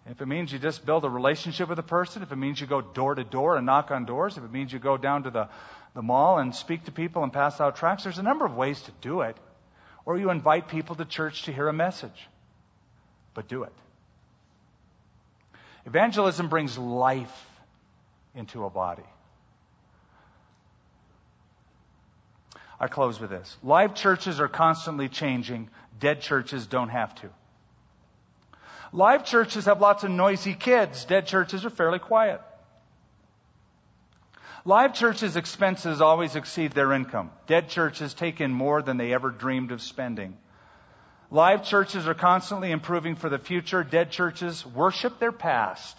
If 0.06 0.20
it 0.20 0.26
means 0.26 0.52
you 0.52 0.58
just 0.58 0.84
build 0.84 1.04
a 1.04 1.10
relationship 1.10 1.68
with 1.68 1.78
a 1.78 1.84
person, 1.84 2.22
if 2.22 2.32
it 2.32 2.36
means 2.36 2.60
you 2.60 2.66
go 2.66 2.80
door 2.80 3.14
to 3.14 3.22
door 3.22 3.56
and 3.56 3.66
knock 3.66 3.90
on 3.90 4.06
doors, 4.06 4.36
if 4.36 4.44
it 4.44 4.50
means 4.50 4.72
you 4.72 4.78
go 4.78 4.96
down 4.96 5.22
to 5.24 5.30
the, 5.30 5.48
the 5.94 6.02
mall 6.02 6.38
and 6.38 6.54
speak 6.54 6.84
to 6.86 6.92
people 6.92 7.22
and 7.22 7.32
pass 7.32 7.60
out 7.60 7.76
tracts. 7.76 8.04
There's 8.04 8.18
a 8.18 8.22
number 8.22 8.44
of 8.44 8.56
ways 8.56 8.80
to 8.82 8.92
do 9.02 9.20
it. 9.20 9.36
Or 10.10 10.18
you 10.18 10.30
invite 10.30 10.66
people 10.66 10.96
to 10.96 11.04
church 11.04 11.44
to 11.44 11.52
hear 11.52 11.68
a 11.68 11.72
message. 11.72 12.26
But 13.32 13.46
do 13.46 13.62
it. 13.62 13.72
Evangelism 15.86 16.48
brings 16.48 16.76
life 16.76 17.46
into 18.34 18.64
a 18.64 18.70
body. 18.70 19.04
I 22.80 22.88
close 22.88 23.20
with 23.20 23.30
this. 23.30 23.56
Live 23.62 23.94
churches 23.94 24.40
are 24.40 24.48
constantly 24.48 25.08
changing. 25.08 25.70
Dead 26.00 26.22
churches 26.22 26.66
don't 26.66 26.88
have 26.88 27.14
to. 27.20 27.30
Live 28.92 29.24
churches 29.24 29.66
have 29.66 29.80
lots 29.80 30.02
of 30.02 30.10
noisy 30.10 30.54
kids. 30.54 31.04
Dead 31.04 31.28
churches 31.28 31.64
are 31.64 31.70
fairly 31.70 32.00
quiet. 32.00 32.40
Live 34.64 34.92
churches' 34.94 35.36
expenses 35.36 36.02
always 36.02 36.36
exceed 36.36 36.72
their 36.72 36.92
income. 36.92 37.30
Dead 37.46 37.68
churches 37.68 38.12
take 38.12 38.40
in 38.40 38.52
more 38.52 38.82
than 38.82 38.98
they 38.98 39.14
ever 39.14 39.30
dreamed 39.30 39.72
of 39.72 39.80
spending. 39.80 40.36
Live 41.30 41.64
churches 41.64 42.06
are 42.06 42.14
constantly 42.14 42.70
improving 42.70 43.14
for 43.16 43.30
the 43.30 43.38
future. 43.38 43.82
Dead 43.84 44.10
churches 44.10 44.66
worship 44.66 45.18
their 45.18 45.32
past. 45.32 45.96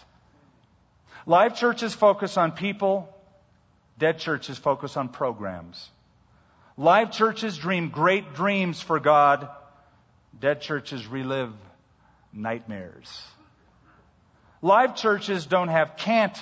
Live 1.26 1.56
churches 1.56 1.94
focus 1.94 2.36
on 2.36 2.52
people. 2.52 3.08
Dead 3.98 4.18
churches 4.18 4.58
focus 4.58 4.96
on 4.96 5.08
programs. 5.08 5.90
Live 6.76 7.10
churches 7.10 7.58
dream 7.58 7.88
great 7.88 8.34
dreams 8.34 8.80
for 8.80 9.00
God. 9.00 9.48
Dead 10.38 10.60
churches 10.60 11.06
relive 11.06 11.52
nightmares. 12.32 13.22
Live 14.60 14.94
churches 14.94 15.46
don't 15.46 15.68
have 15.68 15.96
can't 15.96 16.36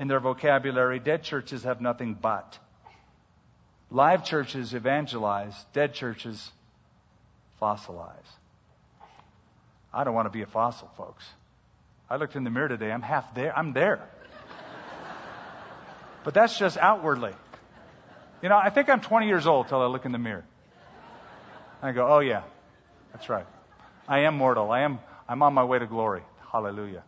in 0.00 0.08
their 0.08 0.18
vocabulary. 0.18 0.98
Dead 0.98 1.22
churches 1.22 1.62
have 1.64 1.80
nothing 1.80 2.14
but. 2.14 2.58
Live 3.90 4.24
churches 4.24 4.72
evangelize. 4.72 5.54
Dead 5.74 5.92
churches 5.92 6.50
fossilize. 7.60 8.14
I 9.92 10.04
don't 10.04 10.14
want 10.14 10.26
to 10.26 10.30
be 10.30 10.40
a 10.40 10.46
fossil, 10.46 10.90
folks. 10.96 11.24
I 12.08 12.16
looked 12.16 12.34
in 12.34 12.44
the 12.44 12.50
mirror 12.50 12.68
today. 12.68 12.90
I'm 12.90 13.02
half 13.02 13.34
there. 13.34 13.56
I'm 13.56 13.74
there. 13.74 14.00
but 16.24 16.32
that's 16.32 16.58
just 16.58 16.78
outwardly. 16.78 17.34
You 18.42 18.48
know, 18.48 18.56
I 18.56 18.70
think 18.70 18.88
I'm 18.88 19.02
20 19.02 19.26
years 19.26 19.46
old 19.46 19.68
till 19.68 19.82
I 19.82 19.86
look 19.86 20.06
in 20.06 20.12
the 20.12 20.18
mirror. 20.18 20.44
I 21.82 21.92
go, 21.92 22.06
oh 22.08 22.20
yeah, 22.20 22.42
that's 23.12 23.28
right. 23.28 23.46
I 24.08 24.20
am 24.20 24.36
mortal. 24.36 24.70
I 24.70 24.80
am, 24.80 24.98
I'm 25.28 25.42
on 25.42 25.52
my 25.52 25.64
way 25.64 25.78
to 25.78 25.86
glory. 25.86 26.22
Hallelujah. 26.52 27.04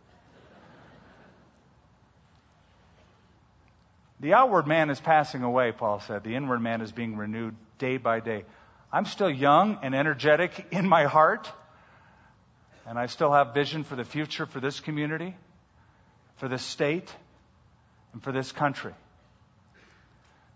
The 4.23 4.35
outward 4.35 4.69
man 4.69 4.89
is 4.89 5.01
passing 5.01 5.43
away, 5.43 5.73
Paul 5.73 5.99
said. 5.99 6.23
The 6.23 6.37
inward 6.37 6.61
man 6.61 6.81
is 6.81 6.93
being 6.93 7.17
renewed 7.17 7.57
day 7.79 7.97
by 7.97 8.21
day. 8.21 8.45
I'm 8.93 9.05
still 9.05 9.29
young 9.29 9.81
and 9.83 9.97
energetic 9.97 10.69
in 10.71 10.89
my 10.89 11.05
heart, 11.05 11.51
and 12.87 12.97
I 12.97 13.07
still 13.07 13.33
have 13.33 13.53
vision 13.53 13.83
for 13.83 13.97
the 13.97 14.05
future 14.05 14.47
for 14.47 14.61
this 14.61 14.79
community, 14.79 15.35
for 16.37 16.49
this 16.49 16.63
state, 16.63 17.13
and 18.13 18.23
for 18.23 18.31
this 18.31 18.53
country. 18.53 18.95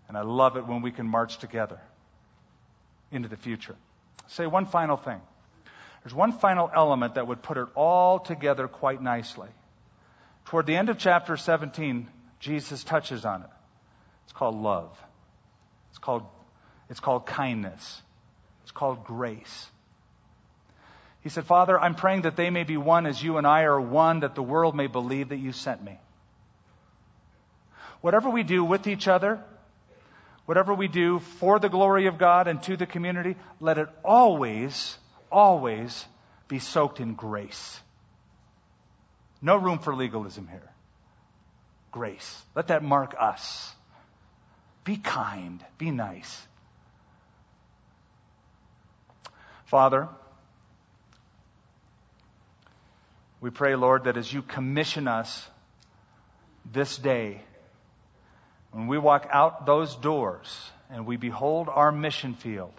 And 0.07 0.17
I 0.17 0.21
love 0.21 0.55
it 0.55 0.65
when 0.65 0.81
we 0.81 0.91
can 0.91 1.05
march 1.05 1.37
together 1.37 1.81
into 3.11 3.27
the 3.27 3.35
future. 3.35 3.75
Say 4.27 4.47
one 4.47 4.65
final 4.65 4.95
thing. 4.95 5.19
There's 6.03 6.15
one 6.15 6.31
final 6.31 6.71
element 6.73 7.15
that 7.15 7.27
would 7.27 7.41
put 7.41 7.57
it 7.57 7.67
all 7.75 8.19
together 8.19 8.69
quite 8.69 9.01
nicely. 9.01 9.49
Toward 10.45 10.67
the 10.67 10.77
end 10.77 10.87
of 10.87 10.97
chapter 10.97 11.35
17, 11.35 12.07
Jesus 12.39 12.85
touches 12.85 13.25
on 13.25 13.41
it. 13.41 13.49
It's 14.27 14.33
called 14.33 14.55
love. 14.55 14.95
It's 15.89 15.99
called, 15.99 16.23
it's 16.89 16.99
called 16.99 17.25
kindness. 17.25 18.01
It's 18.63 18.71
called 18.73 19.05
grace. 19.05 19.67
He 21.21 21.29
said, 21.29 21.45
Father, 21.45 21.79
I'm 21.79 21.95
praying 21.95 22.23
that 22.23 22.35
they 22.35 22.49
may 22.49 22.65
be 22.65 22.75
one 22.75 23.05
as 23.05 23.23
you 23.23 23.37
and 23.37 23.47
I 23.47 23.63
are 23.63 23.79
one, 23.79 24.19
that 24.19 24.35
the 24.35 24.43
world 24.43 24.75
may 24.75 24.87
believe 24.87 25.29
that 25.29 25.37
you 25.37 25.53
sent 25.53 25.81
me. 25.81 25.97
Whatever 28.01 28.29
we 28.29 28.43
do 28.43 28.63
with 28.63 28.85
each 28.85 29.07
other, 29.07 29.41
whatever 30.45 30.73
we 30.73 30.89
do 30.89 31.19
for 31.19 31.57
the 31.59 31.69
glory 31.69 32.07
of 32.07 32.17
God 32.17 32.49
and 32.49 32.61
to 32.63 32.75
the 32.75 32.85
community, 32.85 33.37
let 33.61 33.77
it 33.77 33.87
always, 34.03 34.97
always 35.31 36.05
be 36.49 36.59
soaked 36.59 36.99
in 36.99 37.15
grace. 37.15 37.79
No 39.41 39.55
room 39.55 39.79
for 39.79 39.95
legalism 39.95 40.47
here. 40.47 40.69
Grace. 41.91 42.43
Let 42.55 42.67
that 42.67 42.83
mark 42.83 43.15
us. 43.17 43.73
Be 44.87 44.95
kind. 44.95 45.61
Be 45.77 45.91
nice. 45.91 46.47
Father, 49.65 50.07
we 53.41 53.49
pray, 53.49 53.75
Lord, 53.75 54.05
that 54.05 54.15
as 54.15 54.31
you 54.31 54.41
commission 54.41 55.09
us 55.09 55.45
this 56.71 56.97
day, 56.97 57.41
when 58.71 58.87
we 58.87 58.97
walk 58.97 59.27
out 59.29 59.65
those 59.65 59.93
doors 59.93 60.47
and 60.89 61.05
we 61.05 61.17
behold 61.17 61.67
our 61.67 61.91
mission 61.91 62.33
field, 62.35 62.71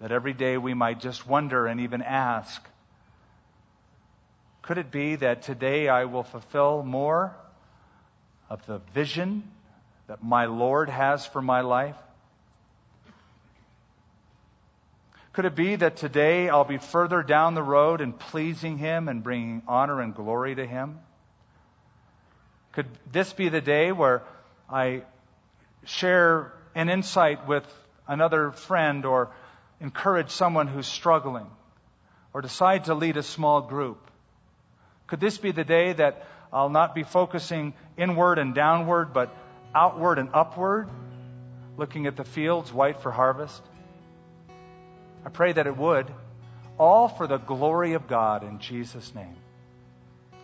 that 0.00 0.12
every 0.12 0.32
day 0.32 0.58
we 0.58 0.74
might 0.74 1.00
just 1.00 1.26
wonder 1.26 1.66
and 1.66 1.80
even 1.80 2.02
ask, 2.02 2.62
could 4.62 4.78
it 4.78 4.92
be 4.92 5.16
that 5.16 5.42
today 5.42 5.88
I 5.88 6.04
will 6.04 6.22
fulfill 6.22 6.84
more 6.84 7.36
of 8.48 8.64
the 8.66 8.78
vision 8.94 9.42
that 10.08 10.22
my 10.22 10.46
Lord 10.46 10.88
has 10.88 11.26
for 11.26 11.42
my 11.42 11.62
life? 11.62 11.96
Could 15.32 15.44
it 15.44 15.54
be 15.54 15.76
that 15.76 15.96
today 15.96 16.48
I'll 16.48 16.64
be 16.64 16.78
further 16.78 17.22
down 17.22 17.54
the 17.54 17.62
road 17.62 18.00
in 18.00 18.12
pleasing 18.14 18.78
Him 18.78 19.08
and 19.08 19.22
bringing 19.22 19.62
honor 19.68 20.00
and 20.00 20.14
glory 20.14 20.54
to 20.54 20.66
Him? 20.66 20.98
Could 22.72 22.86
this 23.10 23.32
be 23.32 23.48
the 23.48 23.60
day 23.60 23.92
where 23.92 24.22
I 24.70 25.02
share 25.84 26.52
an 26.74 26.88
insight 26.88 27.46
with 27.46 27.64
another 28.08 28.52
friend 28.52 29.04
or 29.04 29.30
encourage 29.80 30.30
someone 30.30 30.68
who's 30.68 30.86
struggling 30.86 31.46
or 32.32 32.40
decide 32.40 32.84
to 32.84 32.94
lead 32.94 33.16
a 33.16 33.22
small 33.22 33.60
group? 33.60 34.10
Could 35.06 35.20
this 35.20 35.38
be 35.38 35.52
the 35.52 35.64
day 35.64 35.92
that 35.92 36.26
I'll 36.52 36.70
not 36.70 36.94
be 36.94 37.02
focusing 37.02 37.74
inward 37.96 38.38
and 38.38 38.54
downward, 38.54 39.12
but 39.12 39.34
outward 39.76 40.18
and 40.18 40.30
upward, 40.32 40.88
looking 41.76 42.06
at 42.06 42.16
the 42.16 42.24
fields 42.24 42.72
white 42.72 43.02
for 43.02 43.12
harvest? 43.12 43.62
I 45.24 45.28
pray 45.28 45.52
that 45.52 45.66
it 45.66 45.76
would, 45.76 46.06
all 46.78 47.08
for 47.08 47.26
the 47.26 47.36
glory 47.36 47.92
of 47.92 48.08
God 48.08 48.42
in 48.42 48.58
Jesus' 48.58 49.14
name. 49.14 49.36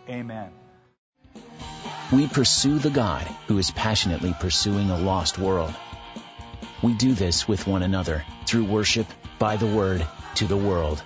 Amen. 0.07 0.51
We 2.11 2.27
pursue 2.27 2.77
the 2.77 2.91
God 2.91 3.23
who 3.47 3.57
is 3.57 3.71
passionately 3.71 4.35
pursuing 4.39 4.91
a 4.91 4.97
lost 4.97 5.39
world. 5.39 5.73
We 6.83 6.93
do 6.93 7.13
this 7.13 7.47
with 7.47 7.65
one 7.65 7.81
another 7.81 8.23
through 8.45 8.65
worship 8.65 9.07
by 9.39 9.55
the 9.55 9.65
word 9.65 10.05
to 10.35 10.45
the 10.45 10.57
world. 10.57 11.01